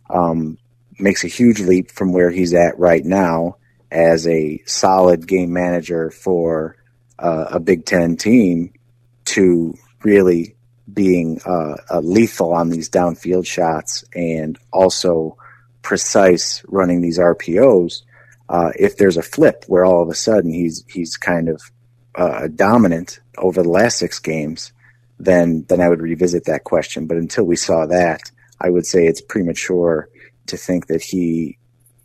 [0.08, 0.58] um,
[1.00, 3.56] makes a huge leap from where he's at right now
[3.90, 6.76] as a solid game manager for
[7.18, 8.74] uh, a Big Ten team
[9.24, 9.74] to
[10.04, 10.54] really
[10.92, 15.36] being uh, lethal on these downfield shots and also
[15.82, 18.02] precise running these RPOs
[18.48, 21.60] uh, if there's a flip where all of a sudden he's he's kind of
[22.14, 24.72] uh, dominant over the last six games,
[25.18, 27.06] then then I would revisit that question.
[27.06, 28.30] But until we saw that,
[28.60, 30.08] I would say it's premature
[30.46, 31.58] to think that he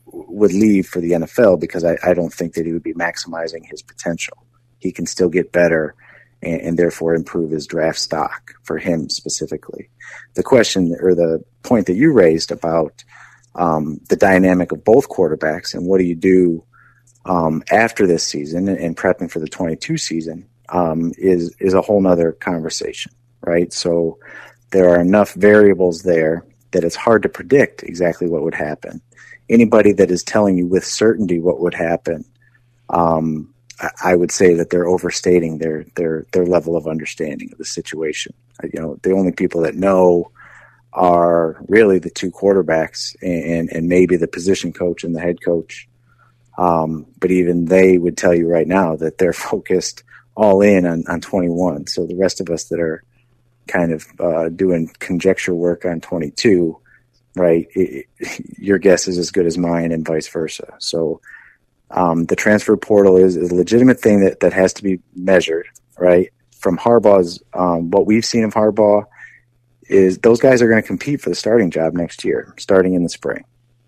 [0.06, 3.66] would leave for the NFL because I, I don't think that he would be maximizing
[3.66, 4.38] his potential.
[4.80, 5.96] He can still get better
[6.42, 9.90] and, and therefore improve his draft stock for him specifically.
[10.34, 13.04] The question or the point that you raised about
[13.56, 16.64] um, the dynamic of both quarterbacks and what do you do
[17.26, 22.02] um, after this season and, prepping for the 22 season um, is is a whole
[22.02, 23.74] nother conversation, right?
[23.74, 24.20] So
[24.72, 29.02] there are enough variables there that it's hard to predict exactly what would happen.
[29.50, 32.24] Anybody that is telling you with certainty what would happen,
[32.90, 33.54] um,
[34.04, 38.34] I would say that they're overstating their their their level of understanding of the situation.
[38.64, 40.32] You know, the only people that know
[41.00, 45.88] are really the two quarterbacks and, and maybe the position coach and the head coach.
[46.58, 50.04] Um, but even they would tell you right now that they're focused
[50.36, 51.88] all in on, on 21.
[51.88, 53.04] So the rest of us that are
[53.66, 56.78] kind of uh, doing conjecture work on 22,
[57.34, 57.68] right?
[57.72, 58.08] It,
[58.58, 60.74] your guess is as good as mine, and vice versa.
[60.80, 61.22] So
[61.92, 65.68] um, the transfer portal is, is, a legitimate thing that, that has to be measured,
[65.98, 66.30] right?
[66.58, 69.06] From Harbaugh's, um, what we've seen of Harbaugh
[69.90, 73.04] is those guys are going to compete for the starting job next year, starting in
[73.04, 73.44] the spring,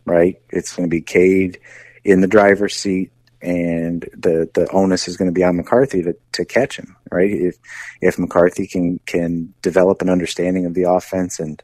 [0.06, 0.42] right?
[0.50, 1.60] It's going to be Cade
[2.04, 6.16] in the driver's seat, and the the onus is going to be on McCarthy to,
[6.34, 7.32] to catch him, right?
[7.32, 7.58] If
[8.02, 11.62] if McCarthy can can develop an understanding of the offense and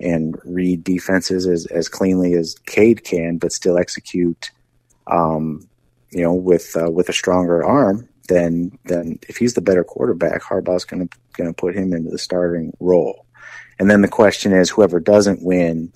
[0.00, 4.50] and read defenses as, as cleanly as Cade can, but still execute,
[5.06, 5.68] um,
[6.10, 10.42] you know, with uh, with a stronger arm, then then if he's the better quarterback,
[10.42, 13.26] Harbaugh's going to going to put him into the starting role.
[13.82, 15.92] And then the question is, whoever doesn't win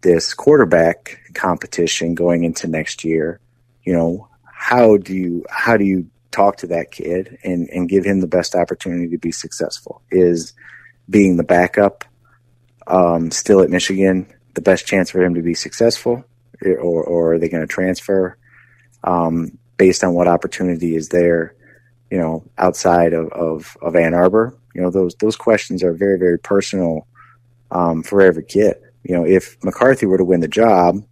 [0.00, 3.38] this quarterback competition going into next year,
[3.84, 8.04] you know, how do you how do you talk to that kid and and give
[8.04, 10.02] him the best opportunity to be successful?
[10.10, 10.54] Is
[11.08, 12.04] being the backup
[12.88, 16.24] um, still at Michigan the best chance for him to be successful,
[16.66, 18.36] or, or are they going to transfer
[19.04, 21.54] um, based on what opportunity is there?
[22.10, 26.18] You know, outside of, of, of Ann Arbor, you know those those questions are very
[26.18, 27.06] very personal
[27.70, 28.76] um, for every kid.
[29.02, 31.04] You know, if McCarthy were to win the job,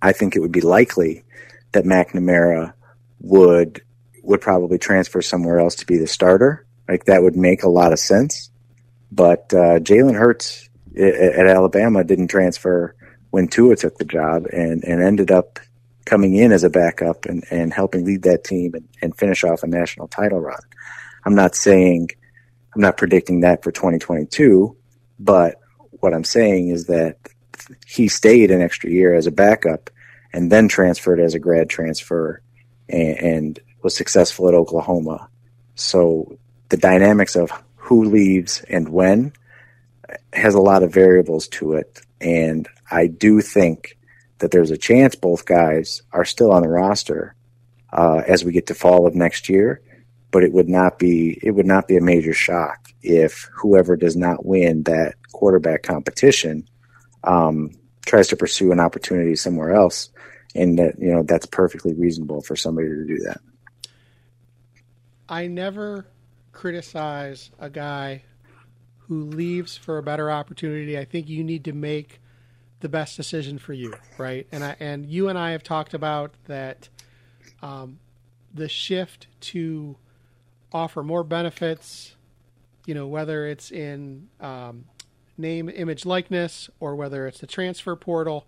[0.00, 1.24] I think it would be likely
[1.72, 2.74] that McNamara
[3.20, 3.82] would
[4.22, 6.64] would probably transfer somewhere else to be the starter.
[6.88, 8.50] Like that would make a lot of sense.
[9.10, 12.94] But uh, Jalen Hurts at Alabama didn't transfer
[13.30, 15.58] when Tua took the job and, and ended up
[16.04, 19.62] coming in as a backup and, and helping lead that team and, and finish off
[19.62, 20.60] a national title run.
[21.24, 22.10] I'm not saying
[22.74, 24.76] I'm not predicting that for 2022,
[25.22, 25.60] but
[25.90, 27.16] what I'm saying is that
[27.86, 29.90] he stayed an extra year as a backup
[30.32, 32.42] and then transferred as a grad transfer
[32.88, 35.28] and, and was successful at Oklahoma.
[35.74, 36.38] So
[36.70, 39.32] the dynamics of who leaves and when
[40.32, 42.00] has a lot of variables to it.
[42.20, 43.96] And I do think
[44.38, 47.34] that there's a chance both guys are still on the roster
[47.92, 49.82] uh, as we get to fall of next year.
[50.32, 54.16] But it would not be it would not be a major shock if whoever does
[54.16, 56.68] not win that quarterback competition
[57.22, 57.70] um,
[58.06, 60.10] tries to pursue an opportunity somewhere else
[60.54, 63.40] and that you know that's perfectly reasonable for somebody to do that.
[65.28, 66.06] I never
[66.52, 68.22] criticize a guy
[68.98, 70.98] who leaves for a better opportunity.
[70.98, 72.20] I think you need to make
[72.80, 74.46] the best decision for you, right?
[74.52, 76.88] And I and you and I have talked about that
[77.62, 77.98] um,
[78.52, 79.96] the shift to
[80.72, 82.16] offer more benefits,
[82.86, 84.86] you know, whether it's in um,
[85.36, 88.46] name, image, likeness, or whether it's the transfer portal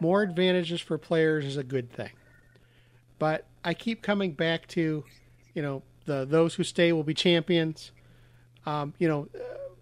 [0.00, 2.10] more advantages for players is a good thing.
[3.18, 5.04] But I keep coming back to,
[5.54, 7.92] you know, the those who stay will be champions.
[8.64, 9.28] Um, you know,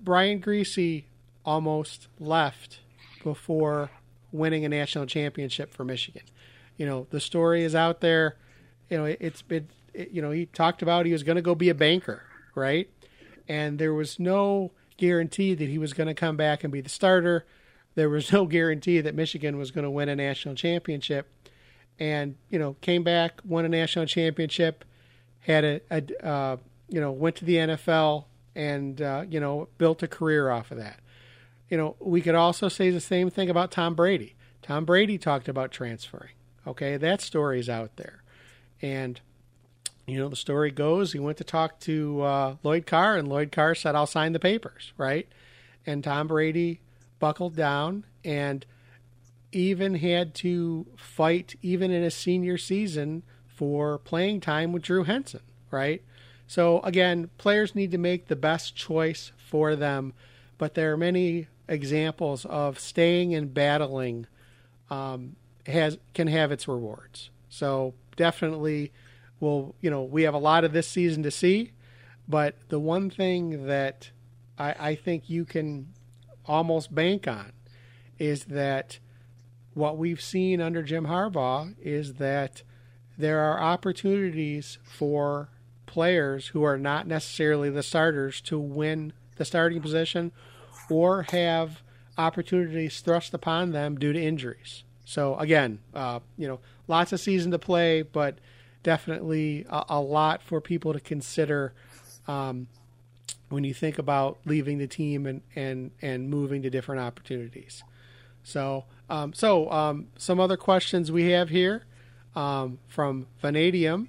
[0.00, 1.04] Brian Griese
[1.44, 2.80] almost left
[3.22, 3.90] before
[4.32, 6.22] winning a national championship for Michigan.
[6.76, 8.36] You know, the story is out there.
[8.90, 11.54] You know, it, has been, you know, he talked about he was going to go
[11.54, 12.24] be a banker,
[12.54, 12.88] right?
[13.48, 16.88] And there was no guarantee that he was going to come back and be the
[16.88, 17.46] starter
[17.96, 21.28] there was no guarantee that Michigan was going to win a national championship.
[21.98, 24.84] And, you know, came back, won a national championship,
[25.40, 26.56] had a, a uh,
[26.88, 30.76] you know, went to the NFL and, uh, you know, built a career off of
[30.76, 31.00] that.
[31.70, 34.36] You know, we could also say the same thing about Tom Brady.
[34.62, 36.32] Tom Brady talked about transferring.
[36.66, 38.22] Okay, that story's out there.
[38.82, 39.20] And,
[40.06, 43.50] you know, the story goes he went to talk to uh, Lloyd Carr, and Lloyd
[43.52, 45.28] Carr said, I'll sign the papers, right?
[45.84, 46.80] And Tom Brady
[47.18, 48.64] buckled down and
[49.52, 55.40] even had to fight even in a senior season for playing time with Drew Henson,
[55.70, 56.02] right?
[56.46, 60.12] So again, players need to make the best choice for them,
[60.58, 64.26] but there are many examples of staying and battling
[64.90, 65.36] um,
[65.66, 67.30] has can have its rewards.
[67.48, 68.92] So definitely,
[69.40, 71.72] well, you know, we have a lot of this season to see,
[72.28, 74.10] but the one thing that
[74.58, 75.92] I, I think you can
[76.46, 77.52] almost bank on
[78.18, 78.98] is that
[79.74, 82.62] what we've seen under Jim Harbaugh is that
[83.18, 85.50] there are opportunities for
[85.84, 90.32] players who are not necessarily the starters to win the starting position
[90.90, 91.82] or have
[92.18, 94.82] opportunities thrust upon them due to injuries.
[95.04, 98.38] So again, uh, you know, lots of season to play, but
[98.86, 101.74] definitely a, a lot for people to consider
[102.28, 102.68] um,
[103.48, 107.82] when you think about leaving the team and and and moving to different opportunities.
[108.44, 111.84] So, um, so um, some other questions we have here
[112.36, 114.08] um, from Vanadium.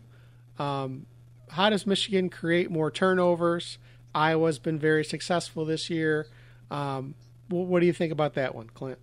[0.59, 1.07] Um,
[1.49, 3.80] how does Michigan create more turnovers?
[4.13, 6.28] Iowa's been very successful this year.
[6.69, 7.15] Um,
[7.49, 8.99] what do you think about that one, Clint?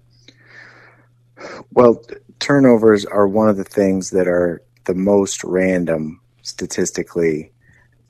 [1.72, 2.00] Well,
[2.38, 7.52] turnovers are one of the things that are the most random statistically.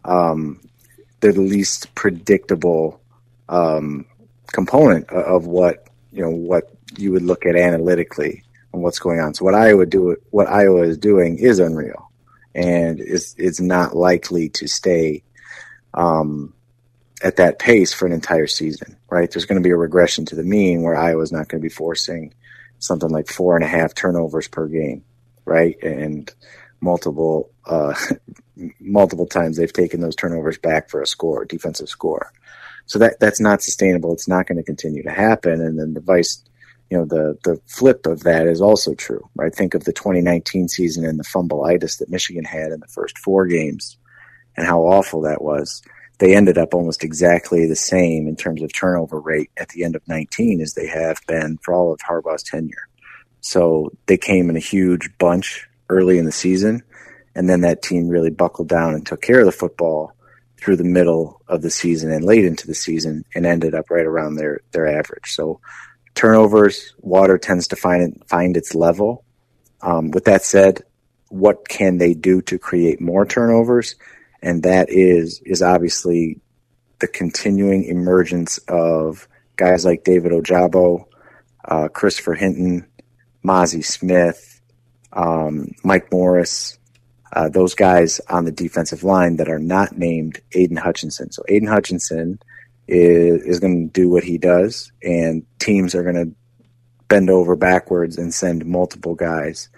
[0.05, 0.61] Um,
[1.21, 3.01] they're the least predictable
[3.49, 4.07] um,
[4.53, 9.35] component of what you know what you would look at analytically and what's going on.
[9.35, 12.11] So what Iowa do what Iowa is doing is unreal,
[12.55, 15.23] and it's it's not likely to stay
[15.95, 16.55] um,
[17.23, 18.97] at that pace for an entire season.
[19.11, 19.31] Right?
[19.31, 21.73] There's going to be a regression to the mean where Iowa's not going to be
[21.73, 22.35] forcing
[22.81, 25.05] something like four and a half turnovers per game,
[25.45, 25.81] right?
[25.83, 26.33] And
[26.85, 27.95] multiple uh,
[28.81, 32.33] multiple times they've taken those turnovers back for a score, defensive score.
[32.87, 34.13] So that that's not sustainable.
[34.13, 35.61] It's not going to continue to happen.
[35.61, 36.45] And then the vice,
[36.91, 39.55] you know, the the flip of that is also true, right?
[39.55, 43.47] Think of the 2019 season and the fumbleitis that Michigan had in the first four
[43.47, 43.97] games,
[44.57, 45.83] and how awful that was.
[46.19, 49.97] They ended up almost exactly the same in terms of turnover rate at the end
[49.97, 52.89] of 19 as they have been for all of Harbaugh's tenure.
[53.41, 56.83] So they came in a huge bunch early in the season.
[57.35, 60.13] And then that team really buckled down and took care of the football
[60.57, 64.07] through the middle of the season and late into the season and ended up right
[64.07, 65.33] around their, their average.
[65.33, 65.61] So
[66.15, 69.25] turnovers, water tends to find find its level.
[69.83, 70.83] Um, with that said,
[71.29, 73.97] what can they do to create more turnovers?
[74.41, 76.41] And that is, is obviously
[77.01, 79.27] the continuing emergence of
[79.57, 81.07] guys like David Ojabo,
[81.65, 82.87] uh, Christopher Hinton,
[83.45, 84.54] Mazi Smith,
[85.15, 86.79] um, Mike Morris,
[87.33, 91.33] uh, those guys on the defensive line that are not named Aidan Hutchinson.
[91.33, 92.39] So Aidan Hutchinson
[92.87, 96.35] is, is going to do what he does, and teams are going to
[97.09, 99.69] bend over backwards and send multiple guys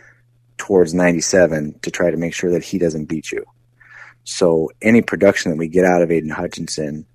[0.58, 3.44] towards 97 to try to make sure that he doesn't beat you.
[4.24, 7.06] So any production that we get out of Aidan Hutchinson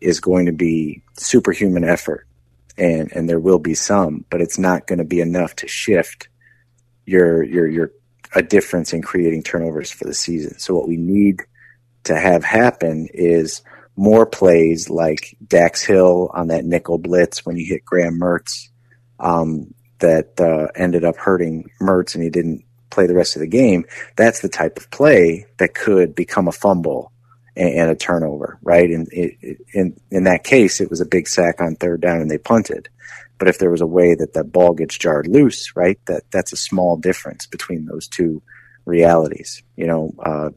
[0.00, 2.26] is going to be superhuman effort,
[2.76, 6.27] and and there will be some, but it's not going to be enough to shift
[7.08, 7.92] your your your
[8.34, 10.58] a difference in creating turnovers for the season.
[10.58, 11.42] So what we need
[12.04, 13.62] to have happen is
[13.96, 18.68] more plays like Dax Hill on that nickel blitz when you hit Graham Mertz
[19.18, 23.48] um, that uh, ended up hurting Mertz and he didn't play the rest of the
[23.48, 23.86] game.
[24.16, 27.12] That's the type of play that could become a fumble
[27.56, 28.90] and, and a turnover, right?
[28.90, 32.38] And in in that case, it was a big sack on third down and they
[32.38, 32.90] punted.
[33.38, 36.52] But if there was a way that that ball gets jarred loose, right, that that's
[36.52, 38.42] a small difference between those two
[38.84, 39.62] realities.
[39.76, 40.50] You know, uh,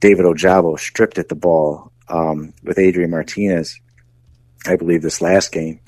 [0.00, 3.80] David Ojabo stripped at the ball um, with Adrian Martinez,
[4.66, 5.80] I believe this last game,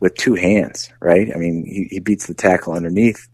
[0.00, 1.30] with two hands, right?
[1.34, 3.28] I mean, he, he beats the tackle underneath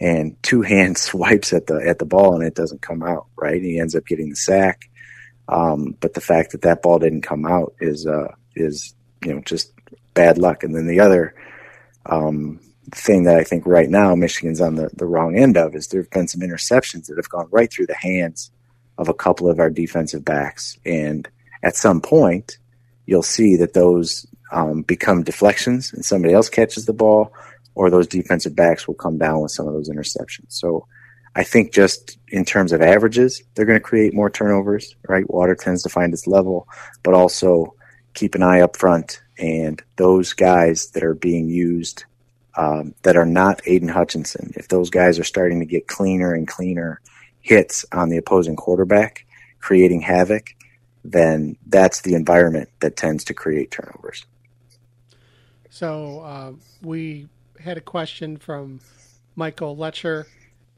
[0.00, 3.60] and two hands swipes at the at the ball and it doesn't come out, right?
[3.60, 4.88] He ends up getting the sack.
[5.48, 8.94] Um, but the fact that that ball didn't come out is uh, is
[9.24, 9.72] you know just
[10.14, 10.62] bad luck.
[10.62, 11.34] And then the other
[12.06, 12.60] um,
[12.92, 16.02] thing that I think right now Michigan's on the, the wrong end of is there
[16.02, 18.50] have been some interceptions that have gone right through the hands
[18.98, 20.78] of a couple of our defensive backs.
[20.84, 21.28] And
[21.62, 22.58] at some point,
[23.06, 27.32] you'll see that those um, become deflections and somebody else catches the ball,
[27.74, 30.48] or those defensive backs will come down with some of those interceptions.
[30.48, 30.86] So
[31.34, 35.28] I think just in terms of averages, they're going to create more turnovers, right?
[35.30, 36.66] Water tends to find its level,
[37.02, 37.74] but also
[38.14, 42.04] keep an eye up front and those guys that are being used
[42.56, 46.46] um, that are not Aidan Hutchinson, if those guys are starting to get cleaner and
[46.46, 47.00] cleaner
[47.40, 49.24] hits on the opposing quarterback,
[49.60, 50.50] creating havoc,
[51.04, 54.26] then that's the environment that tends to create turnovers.
[55.70, 57.28] So uh, we
[57.58, 58.80] had a question from
[59.36, 60.26] Michael Letcher,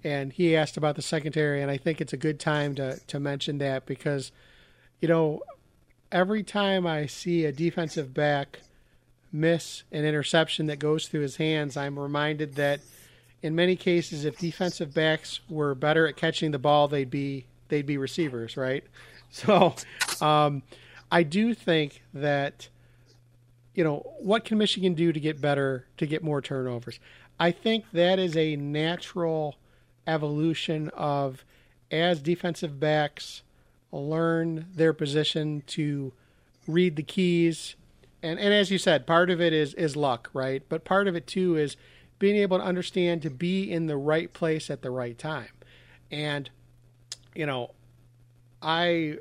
[0.04, 3.18] and he asked about the secondary, and I think it's a good time to to
[3.18, 4.30] mention that because,
[5.00, 5.42] you know,
[6.12, 8.60] every time I see a defensive back
[9.32, 12.80] miss an interception that goes through his hands, I'm reminded that
[13.42, 17.86] in many cases, if defensive backs were better at catching the ball, they'd be they'd
[17.86, 18.84] be receivers, right?
[19.34, 19.74] So,
[20.20, 20.62] um,
[21.10, 22.68] I do think that
[23.74, 27.00] you know what can Michigan do to get better to get more turnovers.
[27.40, 29.56] I think that is a natural
[30.06, 31.46] evolution of
[31.90, 33.42] as defensive backs
[33.92, 36.12] learn their position, to
[36.66, 37.76] read the keys.
[38.22, 40.62] And, and as you said, part of it is, is luck, right?
[40.68, 41.76] But part of it too is
[42.18, 45.48] being able to understand to be in the right place at the right time.
[46.10, 46.48] And,
[47.34, 47.72] you know,
[48.62, 49.18] I,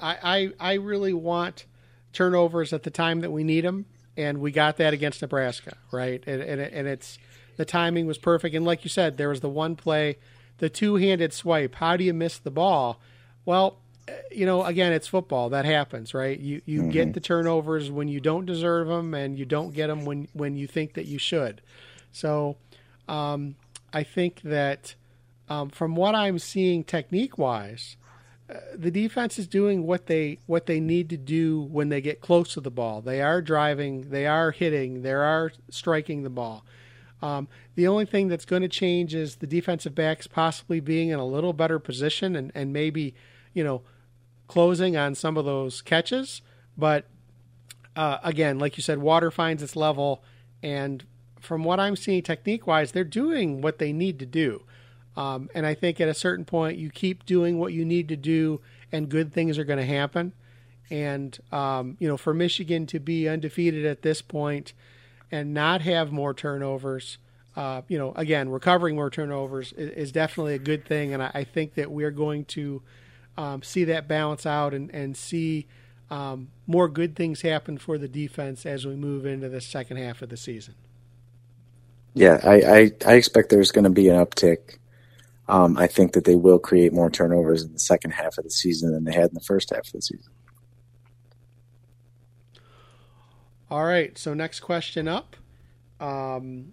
[0.00, 1.66] I, I, really want
[2.12, 3.84] turnovers at the time that we need them,
[4.16, 6.22] and we got that against Nebraska, right?
[6.26, 7.18] And, and, and it's
[7.56, 8.54] the timing was perfect.
[8.54, 10.16] And like you said, there was the one play,
[10.58, 11.74] the two handed swipe.
[11.74, 13.00] How do you miss the ball?
[13.44, 13.78] Well,
[14.30, 15.50] you know, again, it's football.
[15.50, 16.38] That happens, right?
[16.38, 16.90] You you mm-hmm.
[16.90, 20.56] get the turnovers when you don't deserve them, and you don't get them when when
[20.56, 21.60] you think that you should.
[22.10, 22.56] So,
[23.08, 23.56] um,
[23.92, 24.94] I think that
[25.48, 27.96] um, from what I'm seeing technique wise,
[28.50, 32.20] uh, the defense is doing what they what they need to do when they get
[32.20, 33.00] close to the ball.
[33.00, 36.64] They are driving, they are hitting, they are striking the ball.
[37.22, 41.20] Um, the only thing that's going to change is the defensive backs possibly being in
[41.20, 43.14] a little better position and, and maybe,
[43.54, 43.82] you know,
[44.48, 46.42] closing on some of those catches.
[46.76, 47.06] But
[47.96, 50.22] uh, again, like you said, water finds its level.
[50.62, 51.04] And
[51.40, 54.62] from what I'm seeing technique wise, they're doing what they need to do.
[55.16, 58.16] Um, and I think at a certain point, you keep doing what you need to
[58.16, 60.32] do, and good things are going to happen.
[60.90, 64.72] And, um, you know, for Michigan to be undefeated at this point
[65.30, 67.18] and not have more turnovers,
[67.56, 71.12] uh, you know, again, recovering more turnovers is, is, definitely a good thing.
[71.12, 72.82] And I, I think that we're going to
[73.36, 75.66] um, see that balance out and, and see
[76.10, 80.20] um, more good things happen for the defense as we move into the second half
[80.22, 80.74] of the season.
[82.14, 84.76] Yeah, I, I, I expect there's going to be an uptick.
[85.48, 88.50] Um, I think that they will create more turnovers in the second half of the
[88.50, 90.32] season than they had in the first half of the season.
[93.70, 95.34] All right, so next question up.
[95.98, 96.72] Um,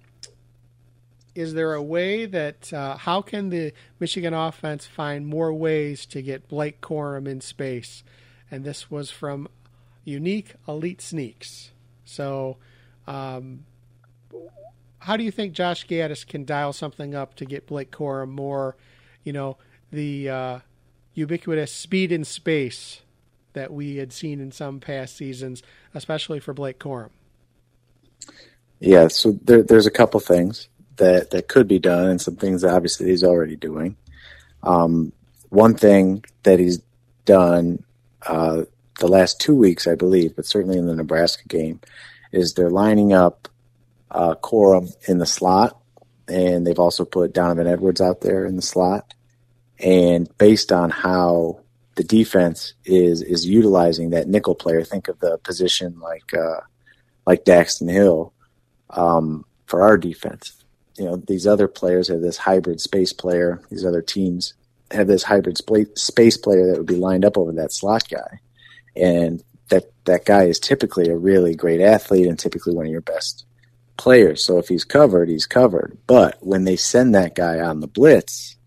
[1.40, 6.22] is there a way that uh, how can the Michigan offense find more ways to
[6.22, 8.04] get Blake Corum in space?
[8.52, 9.48] And this was from
[10.04, 11.72] Unique Elite Sneaks.
[12.04, 12.58] So,
[13.08, 13.64] um,
[15.00, 18.76] how do you think Josh Gattis can dial something up to get Blake Corum more,
[19.24, 19.56] you know,
[19.94, 20.60] the uh,
[21.14, 23.02] ubiquitous speed in space
[23.54, 25.64] that we had seen in some past seasons,
[25.94, 27.12] especially for Blake Corum?
[28.82, 30.68] Yeah, so there, there's a couple things
[31.00, 33.98] that that could be done, and some things that obviously he's already doing.
[34.64, 35.12] Um,
[35.50, 36.82] one thing that he's
[37.26, 37.84] done
[38.26, 38.64] uh,
[39.00, 41.80] the last two weeks, I believe, but certainly in the Nebraska game,
[42.32, 43.48] is they're lining up
[44.12, 45.80] uh, Corum in the slot,
[46.28, 49.14] and they've also put Donovan Edwards out there in the slot.
[49.80, 51.62] And based on how
[51.96, 56.62] the defense is is utilizing that nickel player, think of the position like uh,
[57.26, 58.34] like Daxton Hill
[58.90, 60.59] um, for our defense
[61.00, 63.62] you know these other players have this hybrid space player.
[63.70, 64.54] These other teams
[64.92, 68.42] have this hybrid space player that would be lined up over that slot guy,
[68.96, 73.02] and that that guy is typically a really great athlete and typically one of your
[73.02, 73.46] best
[73.98, 74.44] players.
[74.44, 75.98] So if he's covered, he's covered.
[76.06, 78.58] But when they send that guy on the blitz,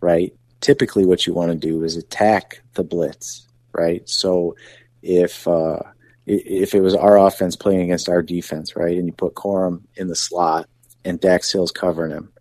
[0.00, 0.32] right?
[0.60, 4.08] Typically, what you want to do is attack the blitz, right?
[4.08, 4.56] So
[5.02, 5.80] if uh,
[6.24, 10.06] if it was our offense playing against our defense, right, and you put Corum in
[10.06, 10.68] the slot
[11.04, 12.32] and Dax Hill's covering him,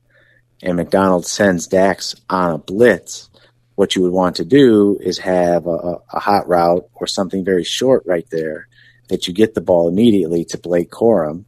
[0.61, 3.29] and Macdonald sends Dax on a blitz,
[3.75, 7.63] what you would want to do is have a, a, hot route or something very
[7.63, 8.67] short right there
[9.09, 11.45] that you get the ball immediately to Blake Corum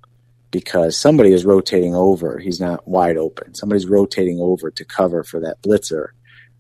[0.50, 2.40] because somebody is rotating over.
[2.40, 3.54] He's not wide open.
[3.54, 6.08] Somebody's rotating over to cover for that blitzer,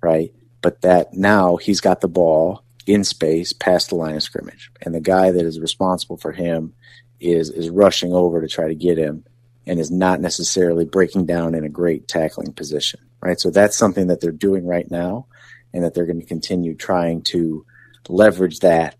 [0.01, 0.31] right?
[0.61, 4.69] But that now he's got the ball in space past the line of scrimmage.
[4.81, 6.73] And the guy that is responsible for him
[7.19, 9.23] is is rushing over to try to get him
[9.65, 13.39] and is not necessarily breaking down in a great tackling position, right?
[13.39, 15.27] So that's something that they're doing right now,
[15.73, 17.65] and that they're going to continue trying to
[18.09, 18.95] leverage that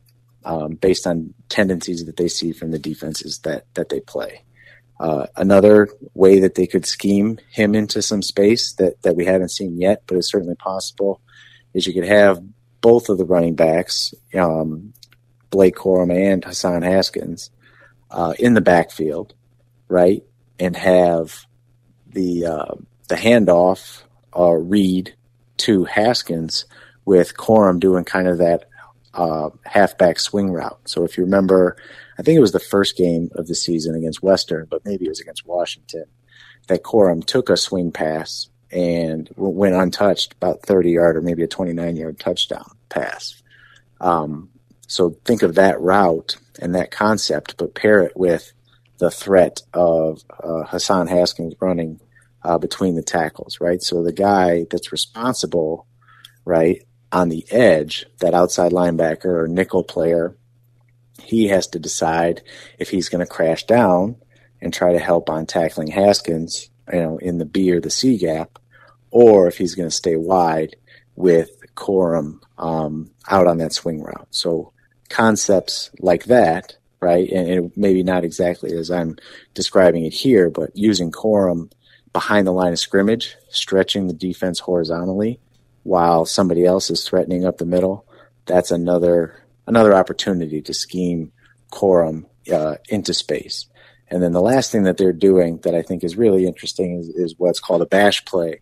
[0.46, 4.44] um, based on tendencies that they see from the defenses that that they play.
[5.00, 9.52] Uh, another way that they could scheme him into some space that that we haven't
[9.52, 11.22] seen yet, but is certainly possible,
[11.74, 12.42] is you could have
[12.82, 14.94] both of the running backs, um,
[15.50, 17.50] Blake Corum and Hassan Haskins,
[18.12, 19.34] uh, in the backfield,
[19.88, 20.24] right?
[20.60, 21.46] And have
[22.08, 22.76] the uh,
[23.08, 24.04] the handoff
[24.38, 25.16] uh, read
[25.58, 26.66] to Haskins
[27.06, 28.70] with Corum doing kind of that
[29.14, 30.80] uh, halfback swing route.
[30.86, 31.78] So if you remember,
[32.18, 35.10] I think it was the first game of the season against Western, but maybe it
[35.10, 36.06] was against Washington,
[36.68, 41.48] that Corum took a swing pass and went untouched, about 30 yard or maybe a
[41.48, 43.42] 29 yard touchdown pass.
[44.02, 44.50] Um,
[44.88, 48.52] so think of that route and that concept, but pair it with
[49.04, 52.00] the threat of uh, Hassan Haskins running
[52.42, 53.82] uh, between the tackles, right?
[53.82, 55.88] So the guy that's responsible,
[56.46, 56.82] right,
[57.12, 60.38] on the edge, that outside linebacker or nickel player,
[61.22, 62.44] he has to decide
[62.80, 64.16] if he's going to crash down
[64.62, 68.18] and try to help on tackling Haskins, you know, in the B or the C
[68.18, 68.58] gap,
[69.12, 70.78] or if he's going to stay wide
[71.18, 74.30] with Corum um, out on that swing route.
[74.32, 74.72] So
[75.10, 77.30] concepts like that, right?
[77.30, 79.18] And, and maybe not exactly as I'm
[79.54, 81.72] describing it here, but using Corum
[82.14, 85.40] behind the line of scrimmage, stretching the defense horizontally
[85.84, 88.06] while somebody else is threatening up the middle.
[88.46, 91.32] That's another another opportunity to scheme
[91.72, 93.68] Corum uh, into space.
[94.10, 97.10] And then the last thing that they're doing that I think is really interesting is,
[97.10, 98.62] is what's called a bash play,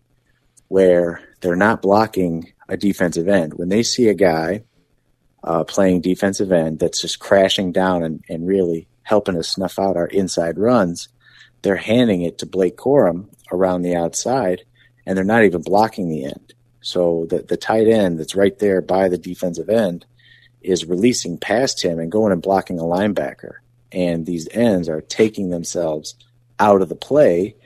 [0.68, 3.54] where they're not blocking a defensive end.
[3.54, 4.64] When they see a guy
[5.44, 9.96] uh, playing defensive end that's just crashing down and, and really helping us snuff out
[9.96, 11.08] our inside runs,
[11.62, 14.62] they're handing it to Blake Corum around the outside,
[15.06, 16.54] and they're not even blocking the end.
[16.80, 20.04] So the, the tight end that's right there by the defensive end
[20.60, 23.54] is releasing past him and going and blocking a linebacker.
[23.90, 26.14] And these ends are taking themselves
[26.58, 27.56] out of the play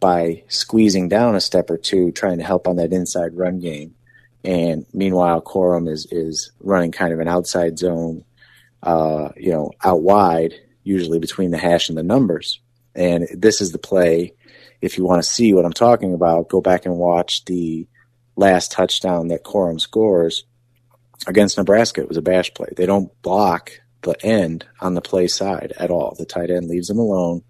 [0.00, 3.94] by squeezing down a step or two, trying to help on that inside run game.
[4.44, 8.24] And meanwhile, Corum is, is running kind of an outside zone,
[8.82, 12.60] uh, you know, out wide, usually between the hash and the numbers.
[12.94, 14.34] And this is the play.
[14.80, 17.86] If you want to see what I'm talking about, go back and watch the
[18.36, 20.44] last touchdown that Corum scores
[21.26, 22.00] against Nebraska.
[22.00, 22.68] It was a bash play.
[22.76, 23.70] They don't block
[24.02, 26.16] the end on the play side at all.
[26.18, 27.42] The tight end leaves him alone,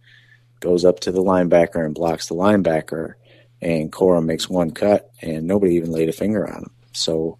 [0.60, 3.14] goes up to the linebacker and blocks the linebacker,
[3.60, 6.71] and Corum makes one cut, and nobody even laid a finger on him.
[6.92, 7.38] So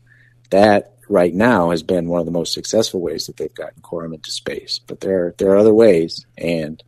[0.50, 4.14] that right now has been one of the most successful ways that they've gotten Corum
[4.14, 4.80] into space.
[4.86, 6.82] But there are, there are other ways, and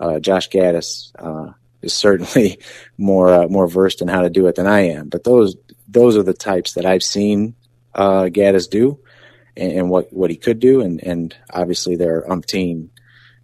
[0.00, 1.52] uh, Josh Gattis uh,
[1.82, 2.58] is certainly
[2.98, 5.08] more uh, more versed in how to do it than I am.
[5.08, 5.56] But those
[5.88, 7.54] those are the types that I've seen
[7.94, 8.98] uh, Gattis do,
[9.56, 12.88] and, and, what what he could do, and and obviously there are umpteen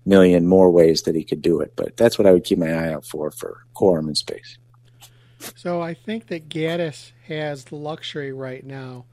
[0.05, 1.75] million more ways that he could do it.
[1.77, 4.59] But that's what I would keep my eye out for for Corum in space.
[5.57, 9.07] So I think that Gattis has the luxury right now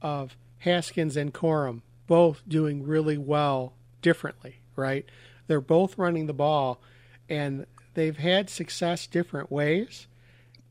[0.00, 5.04] of Haskins and Corum both doing really well differently, right?
[5.46, 6.80] They're both running the ball
[7.28, 10.06] and they've had success different ways.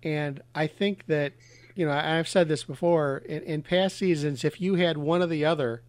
[0.03, 1.33] And I think that
[1.77, 4.43] you know, I've said this before in, in past seasons.
[4.43, 5.83] If you had one or the other,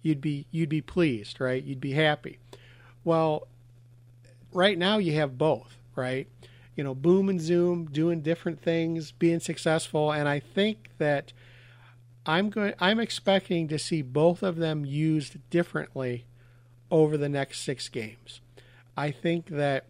[0.00, 1.62] you'd be you'd be pleased, right?
[1.62, 2.38] You'd be happy.
[3.04, 3.46] Well,
[4.54, 6.28] right now you have both, right?
[6.76, 11.32] You know, boom and zoom, doing different things, being successful, and I think that
[12.26, 12.74] I'm going.
[12.80, 16.26] I'm expecting to see both of them used differently
[16.90, 18.40] over the next six games.
[18.96, 19.86] I think that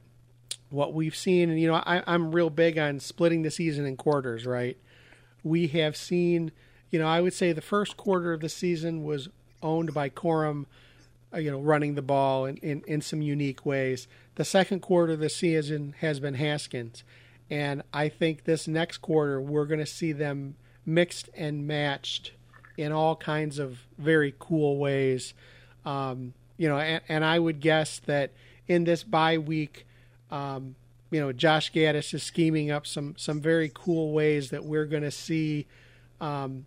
[0.70, 3.97] what we've seen, and you know, I, I'm real big on splitting the season in
[3.97, 4.76] quarters, right?
[5.45, 6.51] we have seen,
[6.91, 9.28] you know, I would say the first quarter of the season was
[9.62, 10.64] owned by Corum,
[11.32, 14.09] uh, you know, running the ball in, in, in some unique ways.
[14.37, 17.05] The second quarter of the season has been Haskins.
[17.51, 20.57] And I think this next quarter, we're going to see them
[20.87, 22.32] mixed and matched
[22.76, 25.35] in all kinds of very cool ways.
[25.85, 28.32] Um, you know, and, and, I would guess that
[28.66, 29.87] in this bye week,
[30.30, 30.74] um,
[31.11, 35.03] you know, Josh Gattis is scheming up some some very cool ways that we're going
[35.03, 35.66] to see,
[36.20, 36.64] um,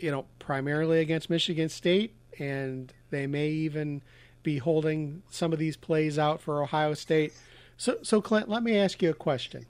[0.00, 4.02] you know, primarily against Michigan State, and they may even
[4.48, 7.32] be holding some of these plays out for Ohio State.
[7.76, 9.66] So, so Clint, let me ask you a question: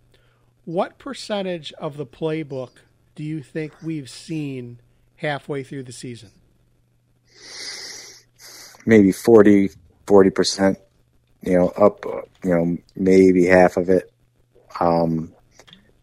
[0.65, 2.71] What percentage of the playbook
[3.15, 4.79] do you think we've seen
[5.17, 6.31] halfway through the season?
[8.87, 9.71] Maybe 40
[10.07, 10.79] percent
[11.43, 12.05] you know, up,
[12.43, 14.13] you know, maybe half of it.
[14.81, 15.33] Um,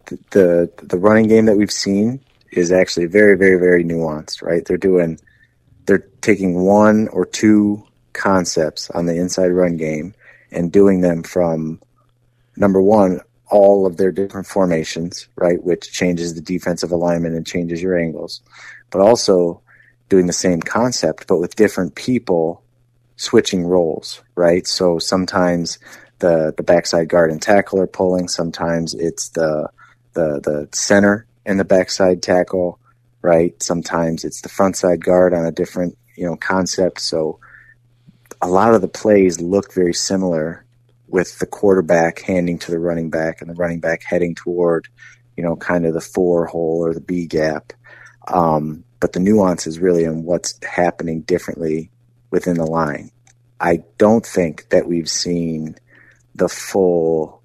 [0.06, 2.22] the, the, the running game that we've seen
[2.52, 4.64] is actually very, very, very nuanced, right?
[4.66, 5.20] They're doing,
[5.86, 7.86] they're taking one or two
[8.16, 10.14] concepts on the inside run game
[10.52, 11.82] and doing them from
[12.56, 15.64] number one, all of their different formations, right?
[15.64, 18.42] Which changes the defensive alignment and changes your angles,
[18.90, 19.62] but also
[20.10, 22.64] doing the same concept, but with different people
[23.18, 24.68] switching roles, right?
[24.68, 25.80] So sometimes
[26.20, 28.28] the the backside guard and tackle are pulling.
[28.28, 29.70] Sometimes it's the
[30.14, 32.80] the the center and the backside tackle,
[33.22, 33.62] right?
[33.62, 37.02] Sometimes it's the front side guard on a different you know concept.
[37.02, 37.40] So
[38.46, 40.64] a lot of the plays look very similar
[41.08, 44.88] with the quarterback handing to the running back and the running back heading toward
[45.36, 47.74] you know kind of the four hole or the B gap.
[48.28, 51.90] Um, but the nuance is really in what's happening differently
[52.30, 53.10] within the line.
[53.60, 55.76] I don't think that we've seen
[56.36, 57.42] the full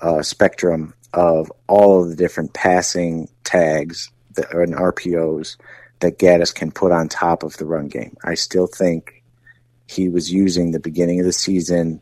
[0.00, 5.56] uh, spectrum of all of the different passing tags that RPOs
[6.00, 8.16] that Gattis can put on top of the run game.
[8.24, 9.19] I still think
[9.90, 12.00] he was using the beginning of the season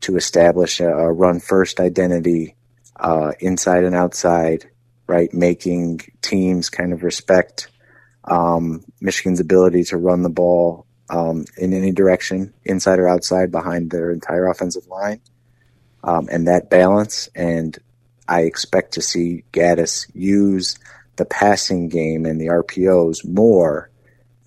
[0.00, 2.56] to establish a, a run first identity
[2.96, 4.68] uh, inside and outside,
[5.06, 5.32] right?
[5.32, 7.70] Making teams kind of respect
[8.24, 13.90] um, Michigan's ability to run the ball um, in any direction, inside or outside, behind
[13.90, 15.20] their entire offensive line,
[16.02, 17.28] um, and that balance.
[17.36, 17.78] And
[18.26, 20.78] I expect to see Gattis use
[21.14, 23.88] the passing game and the RPOs more,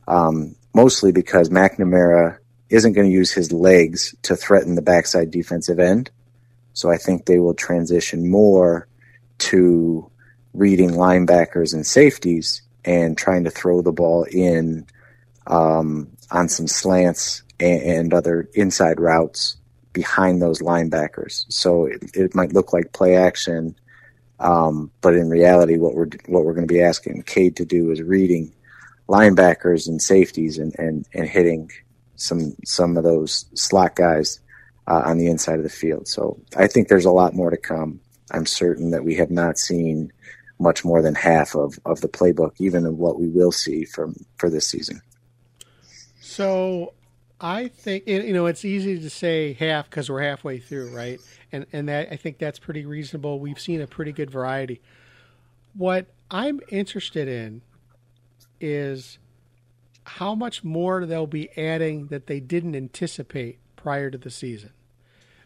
[0.06, 2.40] um, mostly because McNamara
[2.74, 6.10] isn't going to use his legs to threaten the backside defensive end.
[6.74, 8.88] So I think they will transition more
[9.38, 10.10] to
[10.56, 14.88] reading linebackers and safeties and trying to throw the ball in
[15.46, 19.58] um, on some slants and, and, other inside routes
[19.92, 21.46] behind those linebackers.
[21.50, 23.76] So it, it might look like play action,
[24.40, 27.92] um, but in reality, what we're what we're going to be asking Cade to do
[27.92, 28.52] is reading
[29.08, 31.70] linebackers and safeties and, and, and hitting
[32.16, 34.40] some some of those slot guys
[34.88, 36.08] uh, on the inside of the field.
[36.08, 38.00] So I think there's a lot more to come.
[38.32, 40.12] I'm certain that we have not seen
[40.60, 44.16] much more than half of, of the playbook, even of what we will see from
[44.38, 45.02] for this season.
[46.22, 46.94] So
[47.40, 51.20] I think you know it's easy to say half because we're halfway through, right?
[51.52, 53.40] And and that I think that's pretty reasonable.
[53.40, 54.82] We've seen a pretty good variety.
[55.76, 57.62] What I'm interested in
[58.62, 59.18] is
[60.06, 64.72] how much more they'll be adding that they didn't anticipate prior to the season.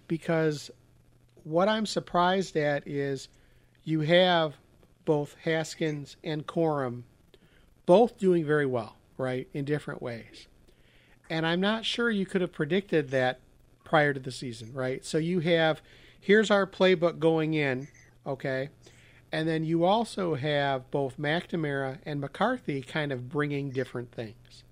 [0.07, 0.71] Because
[1.43, 3.29] what I'm surprised at is
[3.83, 4.57] you have
[5.05, 7.03] both Haskins and Corum
[7.85, 10.47] both doing very well, right, in different ways.
[11.29, 13.39] And I'm not sure you could have predicted that
[13.83, 15.03] prior to the season, right?
[15.05, 15.81] So you have
[16.19, 17.87] here's our playbook going in,
[18.25, 18.69] okay?
[19.31, 24.63] And then you also have both McNamara and McCarthy kind of bringing different things.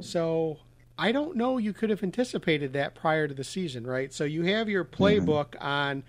[0.00, 0.58] So
[0.98, 4.12] I don't know you could have anticipated that prior to the season, right?
[4.12, 5.02] So you have your mm-hmm.
[5.02, 5.66] playbook mm-hmm.
[5.66, 6.02] on,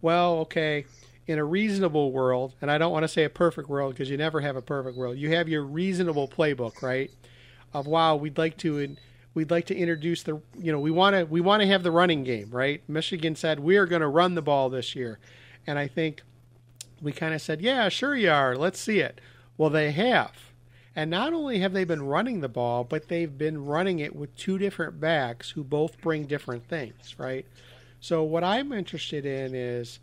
[0.00, 0.84] well, okay,
[1.26, 4.16] in a reasonable world, and I don't want to say a perfect world because you
[4.16, 5.18] never have a perfect world.
[5.18, 7.10] You have your reasonable playbook, right?
[7.74, 8.96] Of wow, we'd like to
[9.34, 11.90] we'd like to introduce the you know we want to we want to have the
[11.90, 12.82] running game, right?
[12.88, 15.18] Michigan said we are going to run the ball this year,
[15.66, 16.22] and I think
[17.00, 18.56] we kind of said, yeah, sure you are.
[18.56, 19.20] Let's see it.
[19.56, 20.32] Well, they have.
[20.96, 24.34] And not only have they been running the ball, but they've been running it with
[24.36, 27.46] two different backs who both bring different things, right?
[28.00, 30.00] So what I'm interested in is,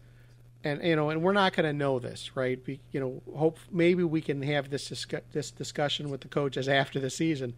[0.64, 2.64] and you know, and we're not going to know this, right?
[2.64, 6.68] Be, you know, hope maybe we can have this discuss, this discussion with the coaches
[6.68, 7.56] after the season.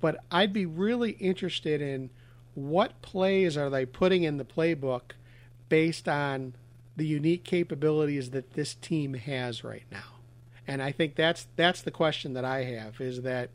[0.00, 2.10] But I'd be really interested in
[2.54, 5.12] what plays are they putting in the playbook
[5.68, 6.54] based on
[6.96, 10.16] the unique capabilities that this team has right now.
[10.66, 13.50] And I think that's that's the question that I have is that,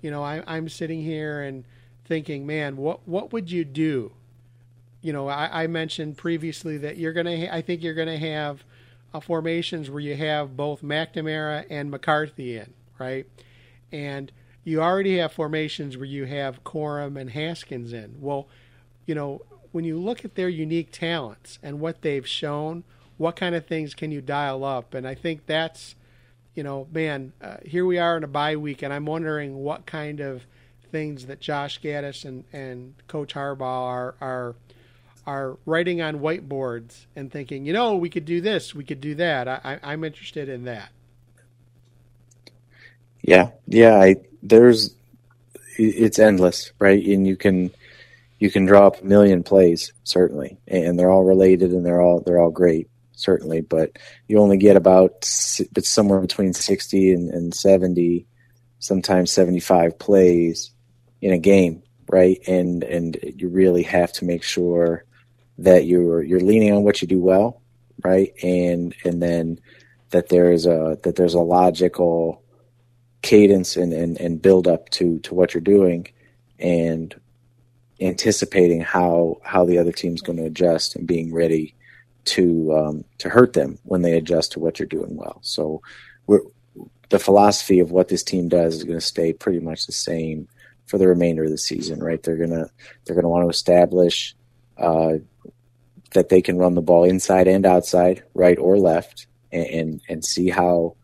[0.00, 1.64] you know, I, I'm sitting here and
[2.04, 4.12] thinking, man, what what would you do?
[5.00, 7.36] You know, I, I mentioned previously that you're gonna.
[7.36, 8.64] Ha- I think you're gonna have
[9.14, 13.26] uh, formations where you have both McNamara and McCarthy in, right?
[13.90, 14.32] And
[14.64, 18.16] you already have formations where you have Corum and Haskins in.
[18.20, 18.48] Well,
[19.06, 19.42] you know,
[19.72, 22.84] when you look at their unique talents and what they've shown,
[23.16, 24.94] what kind of things can you dial up?
[24.94, 25.94] And I think that's,
[26.54, 29.86] you know, man, uh, here we are in a bye week, and I'm wondering what
[29.86, 30.42] kind of
[30.90, 34.54] things that Josh Gattis and, and Coach Harbaugh are are
[35.26, 39.14] are writing on whiteboards and thinking, you know, we could do this, we could do
[39.14, 39.48] that.
[39.48, 40.90] I, I'm interested in that.
[43.22, 44.00] Yeah, yeah.
[44.00, 44.94] I, there's
[45.78, 47.04] it's endless, right?
[47.04, 47.70] And you can
[48.42, 52.22] you can draw up a million plays certainly, and they're all related and they're all
[52.26, 53.60] they're all great certainly.
[53.60, 58.26] But you only get about it's somewhere between sixty and, and seventy,
[58.80, 60.72] sometimes seventy five plays
[61.20, 62.40] in a game, right?
[62.48, 65.04] And and you really have to make sure
[65.58, 67.62] that you're you're leaning on what you do well,
[68.02, 68.32] right?
[68.42, 69.60] And and then
[70.10, 72.42] that there is a that there's a logical
[73.22, 76.08] cadence and, and, and build up to to what you're doing
[76.58, 77.14] and
[78.02, 81.74] anticipating how how the other team's going to adjust and being ready
[82.24, 85.38] to um, to hurt them when they adjust to what you're doing well.
[85.42, 85.82] So
[87.08, 90.48] the philosophy of what this team does is going to stay pretty much the same
[90.86, 92.02] for the remainder of the season.
[92.02, 92.22] Right?
[92.22, 92.70] They're gonna
[93.04, 94.34] they're gonna want to establish
[94.78, 95.14] uh,
[96.12, 100.24] that they can run the ball inside and outside, right or left, and, and, and
[100.24, 100.96] see how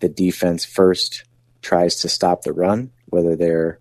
[0.00, 1.24] the defense first
[1.62, 3.78] tries to stop the run, whether they're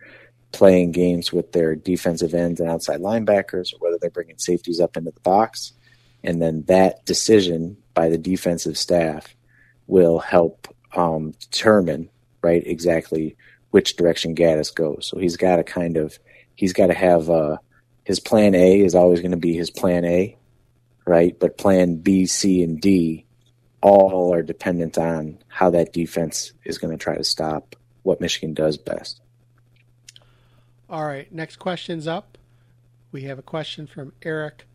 [0.58, 4.98] playing games with their defensive ends and outside linebackers, or whether they're bringing safeties up
[4.98, 5.74] into the box.
[6.24, 9.36] And then that decision by the defensive staff
[9.86, 12.10] will help um, determine,
[12.42, 13.38] right, exactly
[13.70, 15.08] which direction Gattis goes.
[15.08, 16.18] So he's got to kind of,
[16.56, 17.58] he's got to have uh,
[18.04, 20.36] his plan A is always going to be his plan A,
[21.06, 21.38] right?
[21.40, 23.26] But plan B, C, and D
[23.82, 28.54] all are dependent on how that defense is going to try to stop what Michigan
[28.54, 29.22] does best.
[30.90, 32.38] All right, next question's up.
[33.12, 34.66] We have a question from Eric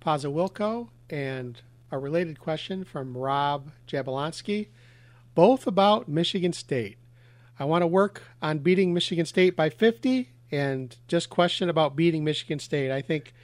[0.00, 4.68] Pozawilko and a related question from Rob Jablonski,
[5.34, 6.96] both about Michigan State.
[7.58, 12.22] I want to work on beating Michigan State by 50 and just question about beating
[12.22, 12.92] Michigan State.
[12.92, 13.34] I think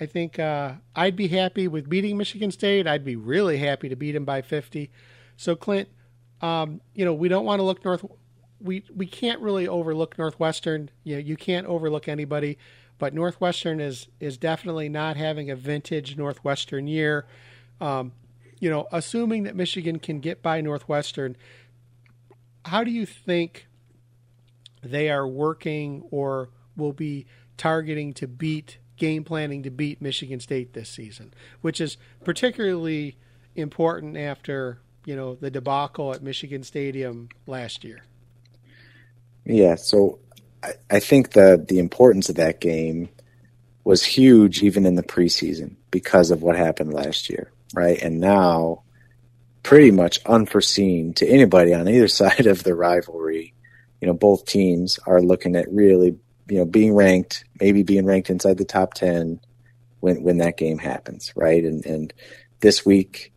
[0.00, 2.86] I think uh, I'd be happy with beating Michigan State.
[2.86, 4.90] I'd be really happy to beat them by 50.
[5.36, 5.90] So Clint,
[6.40, 8.06] um, you know, we don't want to look north.
[8.60, 10.90] We we can't really overlook Northwestern.
[11.04, 12.58] You know, you can't overlook anybody,
[12.98, 17.26] but Northwestern is is definitely not having a vintage Northwestern year.
[17.80, 18.12] Um,
[18.60, 21.36] you know, assuming that Michigan can get by Northwestern,
[22.64, 23.68] how do you think
[24.82, 30.72] they are working or will be targeting to beat game planning to beat Michigan State
[30.72, 33.16] this season, which is particularly
[33.54, 38.02] important after you know the debacle at Michigan Stadium last year.
[39.48, 40.18] Yeah, so
[40.62, 43.08] I, I think the the importance of that game
[43.82, 47.98] was huge even in the preseason because of what happened last year, right?
[48.00, 48.82] And now,
[49.62, 53.54] pretty much unforeseen to anybody on either side of the rivalry.
[54.00, 56.18] You know, both teams are looking at really
[56.48, 59.40] you know being ranked, maybe being ranked inside the top ten
[60.00, 61.64] when when that game happens, right?
[61.64, 62.12] And and
[62.60, 63.32] this week,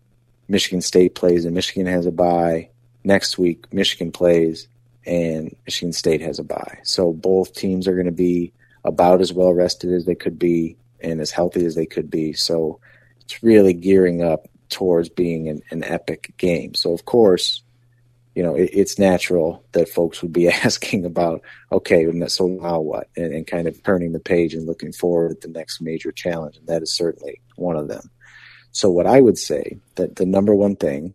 [0.50, 2.70] Michigan State plays and Michigan has a bye.
[3.04, 4.68] Next week, Michigan plays
[5.06, 6.80] and Michigan State has a bye.
[6.84, 10.78] So both teams are going to be about as well rested as they could be
[11.02, 12.34] and as healthy as they could be.
[12.34, 12.80] So
[13.22, 16.74] it's really gearing up towards being an, an epic game.
[16.74, 17.64] So of course,
[18.36, 21.42] you know, it, it's natural that folks would be asking about,
[21.72, 23.10] okay, so now what?
[23.16, 26.58] And, and kind of turning the page and looking forward at the next major challenge.
[26.58, 28.10] And that is certainly one of them.
[28.72, 31.14] So what I would say that the number one thing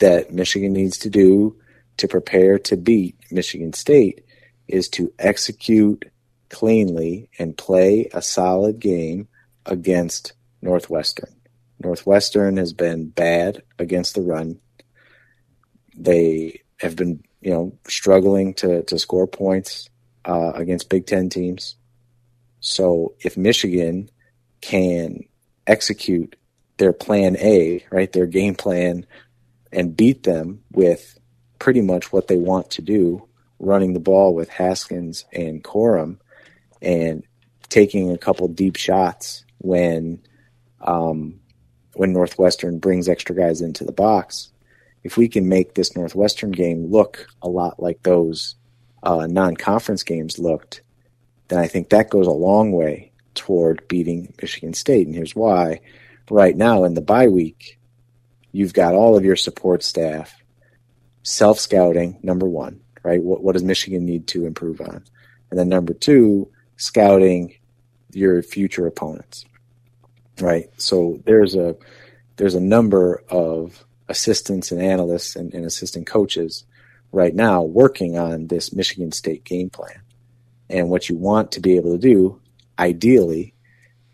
[0.00, 1.59] that Michigan needs to do
[2.00, 4.24] to prepare to beat Michigan State
[4.68, 6.04] is to execute
[6.48, 9.28] cleanly and play a solid game
[9.66, 10.32] against
[10.62, 11.34] Northwestern.
[11.82, 14.60] Northwestern has been bad against the run
[16.00, 19.88] they have been, you know, struggling to, to score points
[20.24, 21.76] uh, against Big Ten teams.
[22.60, 24.10] So if Michigan
[24.60, 25.20] can
[25.66, 26.36] execute
[26.78, 29.06] their plan A, right, their game plan,
[29.72, 31.18] and beat them with
[31.60, 33.28] pretty much what they want to do,
[33.60, 36.18] running the ball with Haskins and Corum,
[36.82, 37.22] and
[37.68, 40.20] taking a couple deep shots when
[40.80, 41.38] um,
[41.94, 44.50] when Northwestern brings extra guys into the box,
[45.04, 48.56] if we can make this Northwestern game look a lot like those
[49.02, 50.82] uh, non-conference games looked,
[51.48, 55.06] then I think that goes a long way toward beating Michigan State.
[55.06, 55.80] And here's why:
[56.30, 57.78] right now in the bye week,
[58.50, 60.39] you've got all of your support staff
[61.22, 62.18] self scouting.
[62.22, 63.22] Number one, right?
[63.22, 65.04] What what does Michigan need to improve on?
[65.50, 67.54] And then number two, scouting
[68.12, 69.44] your future opponents.
[70.40, 70.70] Right.
[70.78, 71.76] So there's a
[72.36, 76.64] there's a number of assistants and analysts and, and assistant coaches
[77.12, 80.00] right now working on this Michigan State game plan.
[80.68, 82.40] And what you want to be able to do,
[82.78, 83.54] ideally,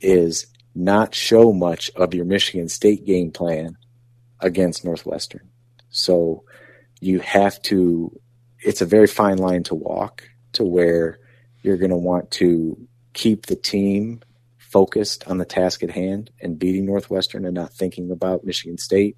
[0.01, 3.77] is not show much of your Michigan State game plan
[4.41, 5.49] against Northwestern.
[5.91, 6.45] So
[7.01, 8.19] you have to,
[8.61, 11.19] it's a very fine line to walk to where
[11.63, 14.21] you're going to want to keep the team
[14.59, 19.17] focused on the task at hand and beating Northwestern and not thinking about Michigan State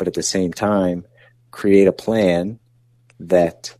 [0.00, 1.04] but at the same time,
[1.50, 2.58] create a plan
[3.18, 3.76] that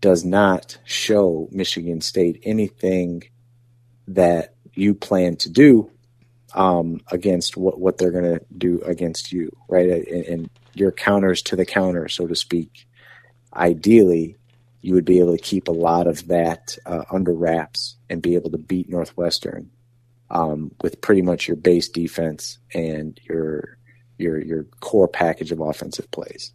[0.00, 3.24] does not show Michigan State anything
[4.06, 5.90] that you plan to do
[6.54, 9.88] um, against what, what they're going to do against you, right?
[9.90, 12.86] And, and, your counters to the counter, so to speak.
[13.54, 14.36] Ideally,
[14.80, 18.34] you would be able to keep a lot of that uh, under wraps and be
[18.34, 19.70] able to beat Northwestern
[20.30, 23.78] um, with pretty much your base defense and your
[24.18, 26.52] your your core package of offensive plays.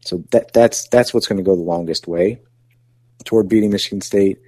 [0.00, 2.40] So that that's that's what's going to go the longest way
[3.24, 4.38] toward beating Michigan State.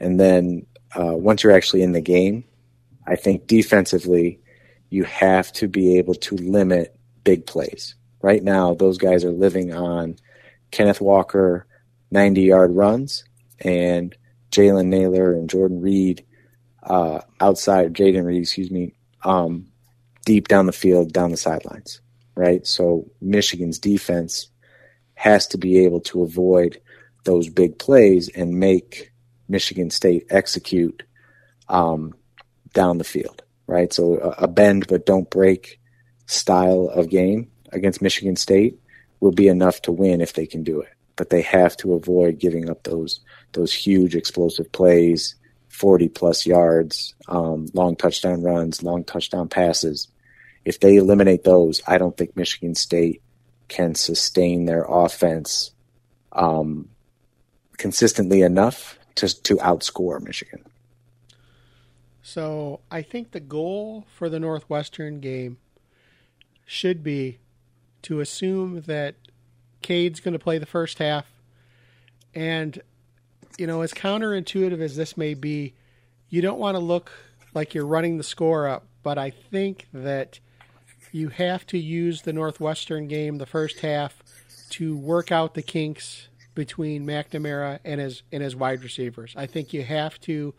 [0.00, 0.66] And then
[0.98, 2.44] uh, once you're actually in the game,
[3.06, 4.40] I think defensively
[4.90, 7.94] you have to be able to limit big plays.
[8.22, 10.16] Right now, those guys are living on
[10.70, 11.66] Kenneth Walker
[12.10, 13.24] 90 yard runs
[13.60, 14.16] and
[14.50, 16.24] Jalen Nailor and Jordan Reed
[16.82, 18.94] uh, outside Jayden Reed, excuse me,
[19.24, 19.66] um,
[20.24, 22.00] deep down the field, down the sidelines,
[22.34, 22.66] right?
[22.66, 24.48] So Michigan's defense
[25.14, 26.80] has to be able to avoid
[27.24, 29.12] those big plays and make
[29.48, 31.02] Michigan State execute
[31.68, 32.14] um,
[32.72, 33.92] down the field, right?
[33.92, 35.80] So a, a bend but don't break
[36.26, 38.78] style of game against Michigan State
[39.20, 40.92] will be enough to win if they can do it.
[41.16, 43.20] But they have to avoid giving up those
[43.52, 45.34] those huge explosive plays
[45.76, 50.08] 40 plus yards, um, long touchdown runs, long touchdown passes.
[50.64, 53.22] If they eliminate those, I don't think Michigan State
[53.68, 55.72] can sustain their offense
[56.32, 56.88] um,
[57.76, 60.64] consistently enough to to outscore Michigan.
[62.22, 65.58] So I think the goal for the Northwestern game
[66.64, 67.38] should be
[68.06, 69.14] to assume that
[69.82, 71.26] Cade's going to play the first half,
[72.34, 72.80] and
[73.58, 75.74] you know, as counterintuitive as this may be,
[76.28, 77.12] you don't want to look
[77.54, 80.40] like you're running the score up, but I think that
[81.10, 84.22] you have to use the Northwestern game, the first half,
[84.70, 89.34] to work out the kinks between McNamara and his and his wide receivers.
[89.36, 90.54] I think you have to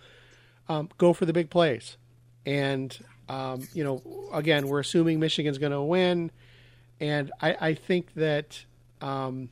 [0.67, 1.97] um, go for the big plays,
[2.45, 2.97] and
[3.29, 4.01] um, you know,
[4.33, 6.31] again, we're assuming Michigan's going to win,
[6.99, 8.65] and I, I think that
[9.01, 9.49] um,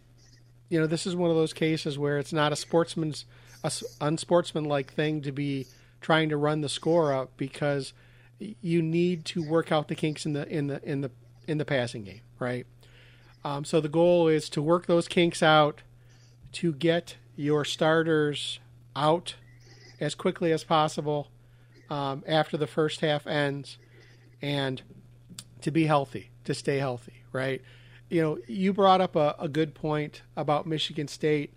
[0.70, 3.26] you know this is one of those cases where it's not a sportsman's
[3.64, 5.68] a unsportsmanlike thing to be
[6.02, 7.94] trying to run the score up because
[8.40, 11.12] you need to work out the kinks in the in the in the
[11.48, 12.66] in the passing game, right?
[13.44, 15.84] Um, so the goal is to work those kinks out
[16.54, 18.60] to get your starters
[18.96, 19.36] out
[20.00, 21.30] as quickly as possible
[21.90, 23.78] um, after the first half ends,
[24.42, 24.82] and
[25.62, 27.62] to be healthy, to stay healthy, right?
[28.10, 31.54] You know, you brought up a, a good point about Michigan State.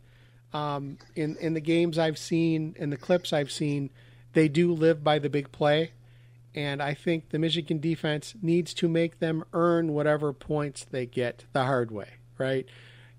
[0.53, 3.91] Um, in in the games I've seen, in the clips I've seen,
[4.33, 5.93] they do live by the big play,
[6.55, 11.45] and I think the Michigan defense needs to make them earn whatever points they get
[11.53, 12.67] the hard way, right?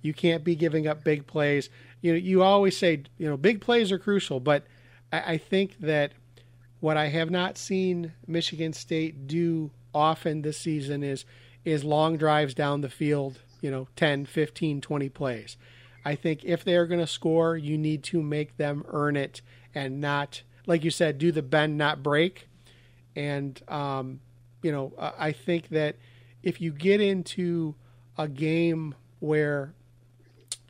[0.02, 1.70] You can't be giving up big plays.
[2.02, 4.66] You know, you always say, you know, big plays are crucial, but
[5.12, 6.14] I, I think that
[6.80, 11.26] what I have not seen Michigan State do often this season is
[11.66, 15.58] is long drives down the field, you know, 10, 15, 20 plays.
[16.06, 19.42] I think if they are going to score, you need to make them earn it
[19.76, 22.48] and not, like you said, do the bend, not break.
[23.16, 24.22] And, um,
[24.62, 25.98] you know, I think that
[26.42, 27.76] if you get into
[28.18, 29.74] a game where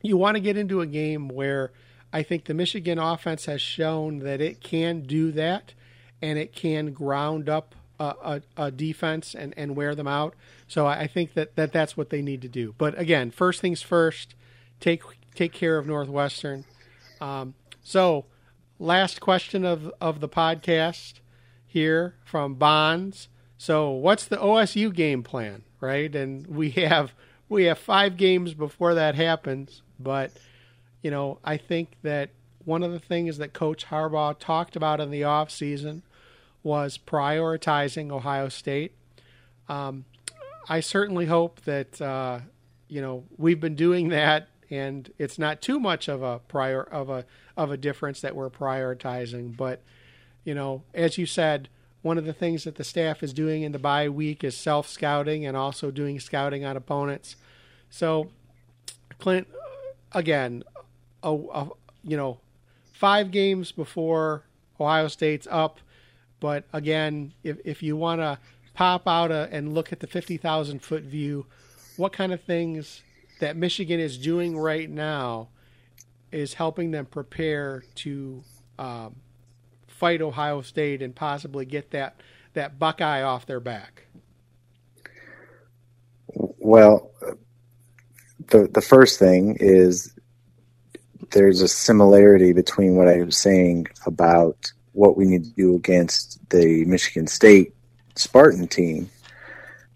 [0.01, 1.71] you want to get into a game where
[2.11, 5.73] I think the Michigan offense has shown that it can do that
[6.21, 10.35] and it can ground up a, a, a defense and, and wear them out.
[10.67, 12.73] So I think that, that that's what they need to do.
[12.77, 14.35] But again, first things first,
[14.79, 15.03] take
[15.35, 16.65] take care of Northwestern.
[17.21, 17.53] Um,
[17.83, 18.25] so,
[18.77, 21.19] last question of of the podcast
[21.65, 23.29] here from Bonds.
[23.57, 26.13] So, what's the OSU game plan, right?
[26.15, 27.13] And we have
[27.49, 29.81] we have five games before that happens.
[29.99, 30.31] But,
[31.01, 32.29] you know, I think that
[32.63, 36.03] one of the things that Coach Harbaugh talked about in the offseason
[36.63, 38.93] was prioritizing Ohio State.
[39.67, 40.05] Um,
[40.67, 42.39] I certainly hope that, uh,
[42.87, 47.09] you know, we've been doing that and it's not too much of a prior of
[47.09, 47.25] a
[47.57, 49.55] of a difference that we're prioritizing.
[49.55, 49.81] But
[50.43, 51.69] you know, as you said,
[52.01, 54.87] one of the things that the staff is doing in the bye week is self
[54.87, 57.35] scouting and also doing scouting on opponents.
[57.89, 58.29] So,
[59.17, 59.47] Clint,
[60.11, 60.63] again,
[61.23, 61.69] a, a,
[62.03, 62.39] you know,
[62.93, 64.43] five games before
[64.79, 65.79] Ohio State's up.
[66.39, 68.39] But again, if, if you want to
[68.73, 71.45] pop out a, and look at the 50,000 foot view,
[71.97, 73.01] what kind of things
[73.39, 75.49] that Michigan is doing right now
[76.31, 78.43] is helping them prepare to
[78.77, 79.15] um,
[79.87, 82.15] fight Ohio State and possibly get that,
[82.53, 84.05] that Buckeye off their back?
[86.35, 87.11] Well,
[88.47, 90.13] the the first thing is
[91.31, 96.39] there's a similarity between what I was saying about what we need to do against
[96.49, 97.73] the Michigan State
[98.15, 99.09] Spartan team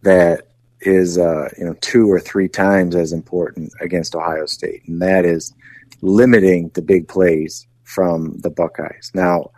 [0.03, 0.47] that
[0.81, 5.25] is uh, you know two or three times as important against Ohio State, and that
[5.25, 5.53] is
[6.01, 9.11] limiting the big plays from the Buckeyes.
[9.13, 9.51] Now,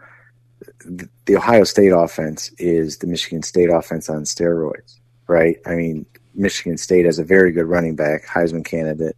[1.26, 5.58] the Ohio State offense is the Michigan State offense on steroids, right?
[5.66, 6.06] I mean,
[6.36, 9.16] Michigan State has a very good running back, Heisman candidate,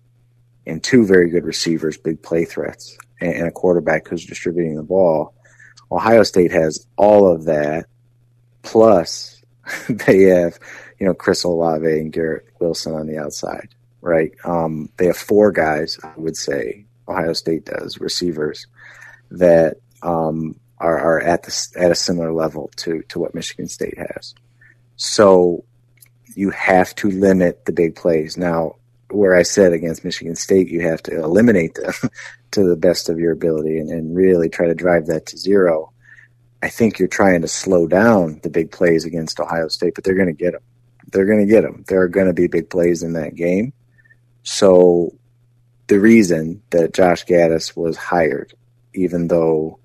[0.66, 5.34] and two very good receivers, big play threats, and, a quarterback who's distributing the ball.
[5.92, 7.86] Ohio State has all of that,
[8.62, 9.42] plus
[9.90, 10.60] they have,
[11.00, 13.70] you know, Chris Olave and Garrett Wilson on the outside,
[14.02, 14.32] right?
[14.44, 18.68] Um, they have four guys, I would say, Ohio State does, receivers,
[19.32, 23.98] that um, are, are at the, at a similar level to to what Michigan State
[23.98, 24.36] has.
[24.96, 25.64] So
[26.36, 28.38] you have to limit the big plays.
[28.38, 28.76] Now,
[29.10, 31.94] where I said against Michigan State, you have to eliminate them
[32.52, 35.92] to the best of your ability and, and really try to drive that to zero.
[36.62, 40.16] I think you're trying to slow down the big plays against Ohio State, but they're
[40.16, 40.64] going to get them.
[41.12, 41.86] They're going to get them.
[41.88, 43.74] There are going to be big plays in that game.
[44.44, 45.14] So
[45.88, 48.54] the reason that Josh Gattis was hired,
[48.94, 49.80] even though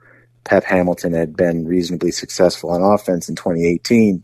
[0.45, 4.23] Pep Hamilton had been reasonably successful on offense in 2018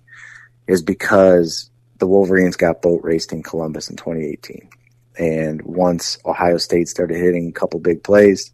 [0.67, 4.69] is because the Wolverines got boat raced in Columbus in 2018.
[5.19, 8.53] And once Ohio State started hitting a couple big plays,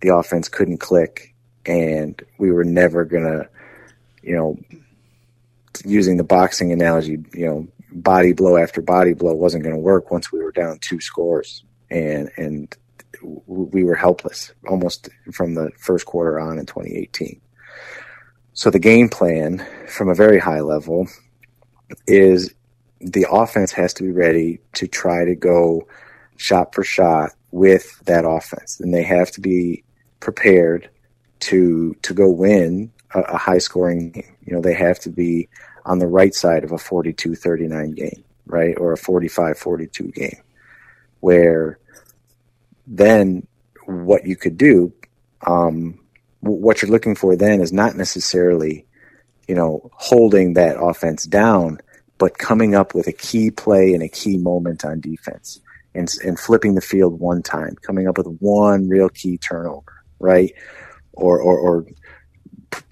[0.00, 1.34] the offense couldn't click,
[1.66, 3.48] and we were never gonna,
[4.22, 4.58] you know,
[5.84, 10.10] using the boxing analogy, you know, body blow after body blow wasn't going to work
[10.10, 12.74] once we were down two scores, and and
[13.46, 17.40] we were helpless almost from the first quarter on in 2018.
[18.52, 21.08] So the game plan from a very high level
[22.06, 22.54] is
[23.00, 25.86] the offense has to be ready to try to go
[26.36, 29.84] shot for shot with that offense, and they have to be
[30.20, 30.90] prepared
[31.40, 34.36] to to go win a, a high scoring game.
[34.44, 35.48] You know, they have to be
[35.84, 38.76] on the right side of a 42-39 game, right?
[38.76, 40.42] Or a 45-42 game
[41.20, 41.78] where
[42.86, 43.46] then
[43.86, 44.92] what you could do
[45.46, 45.98] um,
[46.40, 48.86] what you're looking for then is not necessarily
[49.46, 51.78] you know holding that offense down
[52.18, 55.60] but coming up with a key play and a key moment on defense
[55.94, 60.52] and, and flipping the field one time coming up with one real key turnover right?
[61.12, 61.86] Or, or, or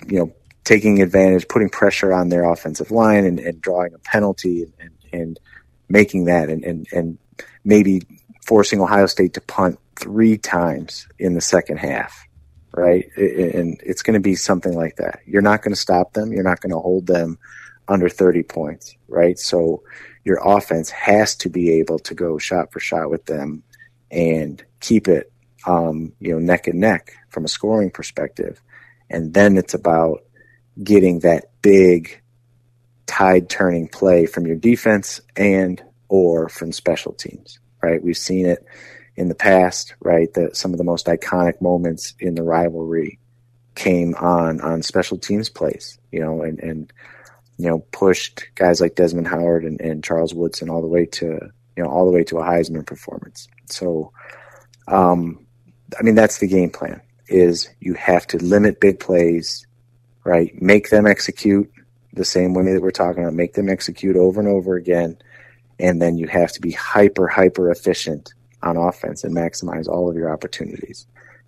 [0.07, 0.33] you know,
[0.65, 5.41] taking advantage, putting pressure on their offensive line and, and drawing a penalty and, and
[5.89, 7.19] making that and, and, and
[7.65, 8.03] maybe
[8.45, 12.27] forcing Ohio State to punt three times in the second half,
[12.73, 13.07] right?
[13.17, 15.21] And it's going to be something like that.
[15.25, 16.33] You're not going to stop them.
[16.33, 17.39] You're not going to hold them
[17.89, 19.39] under 30 points, right?
[19.39, 19.83] So
[20.25, 23.63] your offense has to be able to go shot for shot with them
[24.11, 25.33] and keep it
[25.67, 28.61] um, you know, neck and neck from a scoring perspective.
[29.11, 30.25] And then it's about
[30.83, 32.21] getting that big
[33.07, 38.03] tide turning play from your defense and or from special teams, right?
[38.03, 38.65] We've seen it
[39.17, 40.33] in the past, right?
[40.35, 43.19] That some of the most iconic moments in the rivalry
[43.75, 46.93] came on on special teams plays, you know, and, and
[47.59, 51.39] you know, pushed guys like Desmond Howard and, and Charles Woodson all the way to,
[51.77, 53.49] you know, all the way to a Heisman performance.
[53.67, 54.13] So,
[54.89, 55.47] um,
[55.99, 59.67] I mean, that's the game plan is you have to limit big plays,
[60.25, 60.51] right?
[60.61, 61.71] Make them execute
[62.13, 65.19] the same way that we're talking about, make them execute over and over again.
[65.79, 70.17] And then you have to be hyper, hyper efficient on offense and maximize all of
[70.17, 71.07] your opportunities.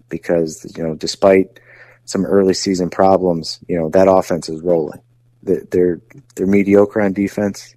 [0.09, 1.61] Because, you know, despite
[2.05, 5.01] some early season problems, you know, that offense is rolling.
[5.43, 6.01] They're,
[6.35, 7.75] they're mediocre on defense.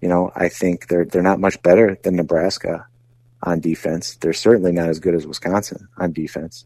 [0.00, 2.86] You know, I think they're, they're not much better than Nebraska
[3.42, 4.16] on defense.
[4.16, 6.64] They're certainly not as good as Wisconsin on defense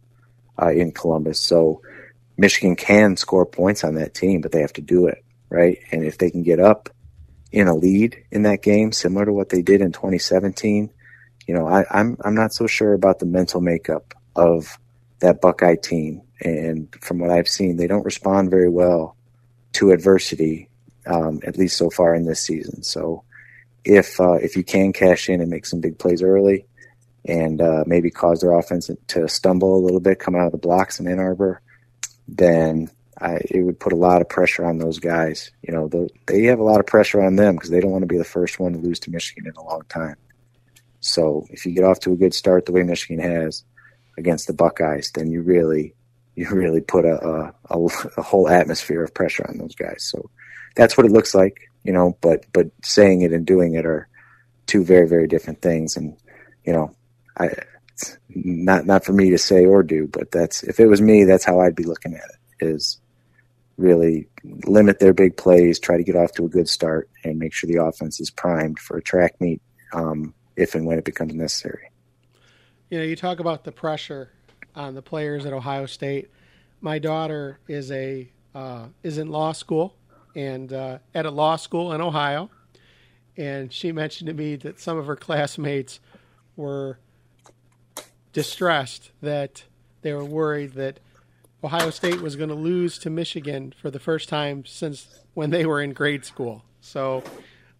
[0.60, 1.40] uh, in Columbus.
[1.40, 1.82] So
[2.36, 5.78] Michigan can score points on that team, but they have to do it right.
[5.90, 6.88] And if they can get up
[7.50, 10.90] in a lead in that game, similar to what they did in 2017,
[11.46, 14.78] you know, I, I'm I'm not so sure about the mental makeup of
[15.20, 16.22] that Buckeye team.
[16.40, 19.16] And from what I've seen, they don't respond very well
[19.74, 20.68] to adversity,
[21.06, 22.82] um, at least so far in this season.
[22.82, 23.24] So
[23.84, 26.66] if uh, if you can cash in and make some big plays early,
[27.24, 30.58] and uh, maybe cause their offense to stumble a little bit, come out of the
[30.58, 31.60] blocks in Ann Arbor,
[32.28, 32.90] then
[33.20, 35.50] I, it would put a lot of pressure on those guys.
[35.62, 38.02] You know, the, they have a lot of pressure on them because they don't want
[38.02, 40.16] to be the first one to lose to Michigan in a long time.
[41.00, 43.64] So if you get off to a good start the way Michigan has
[44.18, 45.94] against the Buckeyes, then you really
[46.34, 50.02] you really put a, a, a whole atmosphere of pressure on those guys.
[50.04, 50.30] So
[50.76, 54.08] that's what it looks like you know, but but saying it and doing it are
[54.66, 56.16] two very very different things, and
[56.64, 56.94] you know,
[57.38, 57.50] I
[58.28, 61.44] not not for me to say or do, but that's if it was me, that's
[61.44, 62.24] how I'd be looking at
[62.60, 62.66] it.
[62.66, 63.00] Is
[63.76, 67.52] really limit their big plays, try to get off to a good start, and make
[67.52, 69.60] sure the offense is primed for a track meet
[69.92, 71.90] um, if and when it becomes necessary.
[72.90, 74.30] You know, you talk about the pressure
[74.74, 76.30] on the players at Ohio State.
[76.80, 79.94] My daughter is a uh, is in law school,
[80.34, 82.50] and uh, at a law school in Ohio.
[83.36, 86.00] And she mentioned to me that some of her classmates
[86.56, 86.98] were
[88.32, 89.64] distressed that
[90.02, 91.00] they were worried that
[91.64, 95.64] Ohio State was going to lose to Michigan for the first time since when they
[95.64, 96.64] were in grade school.
[96.80, 97.22] So,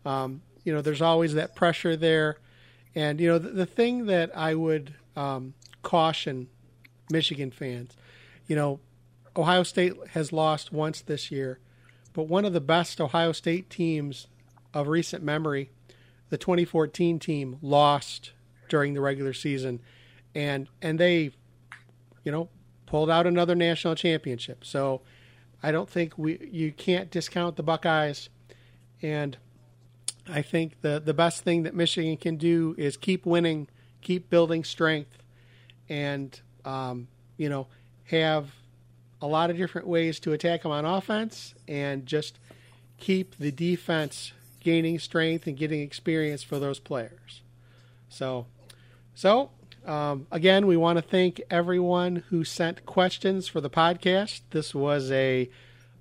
[0.04, 2.38] um, you know, there's always that pressure there.
[2.94, 6.48] And, you know, the, the thing that I would um, caution
[7.12, 7.96] Michigan fans,
[8.46, 8.80] you know,
[9.36, 11.58] Ohio State has lost once this year.
[12.12, 14.26] But one of the best Ohio State teams
[14.74, 15.70] of recent memory,
[16.28, 18.32] the 2014 team, lost
[18.68, 19.80] during the regular season,
[20.34, 21.30] and and they,
[22.24, 22.48] you know,
[22.86, 24.64] pulled out another national championship.
[24.64, 25.02] So
[25.62, 28.28] I don't think we you can't discount the Buckeyes,
[29.00, 29.36] and
[30.28, 33.68] I think the the best thing that Michigan can do is keep winning,
[34.02, 35.22] keep building strength,
[35.88, 37.66] and um, you know
[38.06, 38.50] have
[39.20, 42.38] a lot of different ways to attack them on offense and just
[42.98, 47.42] keep the defense gaining strength and getting experience for those players.
[48.08, 48.46] So,
[49.14, 49.50] so
[49.86, 54.42] um, again, we want to thank everyone who sent questions for the podcast.
[54.50, 55.48] This was a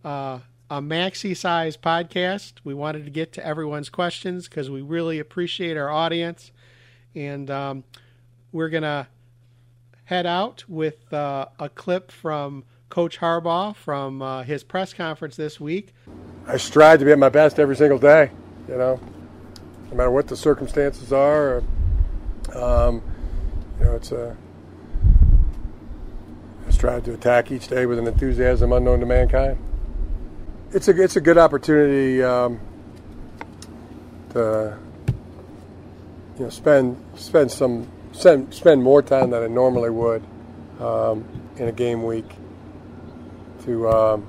[0.03, 0.39] uh,
[0.69, 2.53] a maxi size podcast.
[2.63, 6.51] We wanted to get to everyone's questions because we really appreciate our audience,
[7.15, 7.83] and um,
[8.51, 9.07] we're gonna
[10.11, 15.57] head out with uh, a clip from Coach Harbaugh from uh, his press conference this
[15.57, 15.93] week.
[16.45, 18.29] I strive to be at my best every single day.
[18.67, 18.99] You know,
[19.89, 21.63] no matter what the circumstances are.
[22.53, 23.01] Um,
[23.79, 24.35] you know, it's a.
[26.67, 29.57] I strive to attack each day with an enthusiasm unknown to mankind.
[30.73, 32.59] It's a it's a good opportunity um,
[34.31, 34.77] to
[36.37, 40.23] you know spend spend some spend, spend more time than I normally would
[40.79, 41.25] um,
[41.57, 42.29] in a game week
[43.63, 44.27] to, um,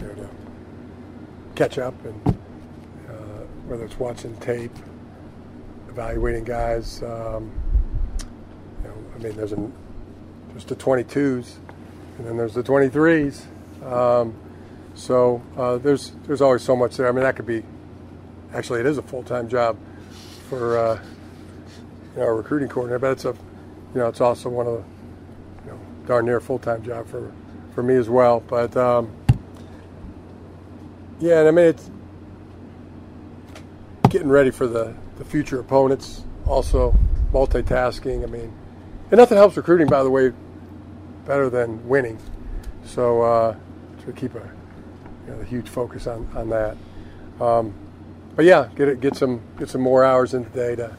[0.00, 0.30] you know,
[1.54, 2.38] catch up and
[3.08, 3.12] uh,
[3.66, 4.76] whether it's watching tape,
[5.88, 7.02] evaluating guys.
[7.02, 7.52] Um,
[8.82, 9.70] you know, I mean, there's a,
[10.50, 11.56] there's the 22s,
[12.18, 13.42] and then there's the 23s.
[13.84, 14.34] Um,
[14.94, 17.08] so uh, there's there's always so much there.
[17.08, 17.62] I mean, that could be
[18.52, 19.76] actually it is a full time job
[20.48, 21.02] for uh,
[22.20, 23.34] our recruiting coordinator, but it's a
[23.94, 24.84] you know it's also one of the
[25.64, 27.32] you know darn near full time job for
[27.74, 28.40] for me as well.
[28.40, 29.10] But um,
[31.20, 31.90] yeah, and I mean it's
[34.08, 36.22] getting ready for the, the future opponents.
[36.46, 36.96] Also
[37.32, 38.22] multitasking.
[38.22, 38.52] I mean,
[39.10, 40.32] and nothing helps recruiting, by the way,
[41.26, 42.18] better than winning.
[42.84, 43.56] So uh,
[44.04, 44.50] to keep a,
[45.26, 46.76] you know, a huge focus on on that.
[47.40, 47.74] Um,
[48.34, 50.96] but yeah, get it, get some get some more hours in the day to, to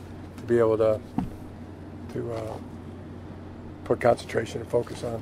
[0.49, 0.99] be able to
[2.11, 2.57] to uh,
[3.83, 5.21] put concentration and focus on,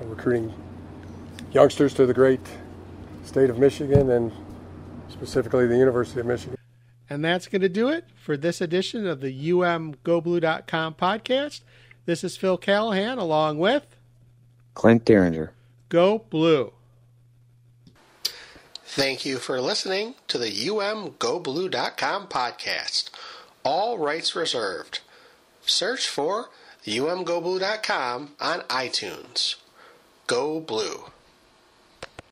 [0.00, 0.54] on recruiting
[1.52, 2.40] youngsters to the great
[3.24, 4.32] state of Michigan and
[5.08, 6.56] specifically the University of Michigan.
[7.10, 11.60] And that's going to do it for this edition of the umgoblue.com podcast.
[12.04, 13.96] This is Phil Callahan along with
[14.74, 15.52] Clint Derringer.
[15.88, 16.72] Go Blue.
[18.84, 23.10] Thank you for listening to the umgoblue.com podcast.
[23.66, 25.00] All rights reserved.
[25.66, 26.50] Search for
[26.84, 29.56] umgoblue.com on iTunes.
[30.28, 31.10] Go Blue.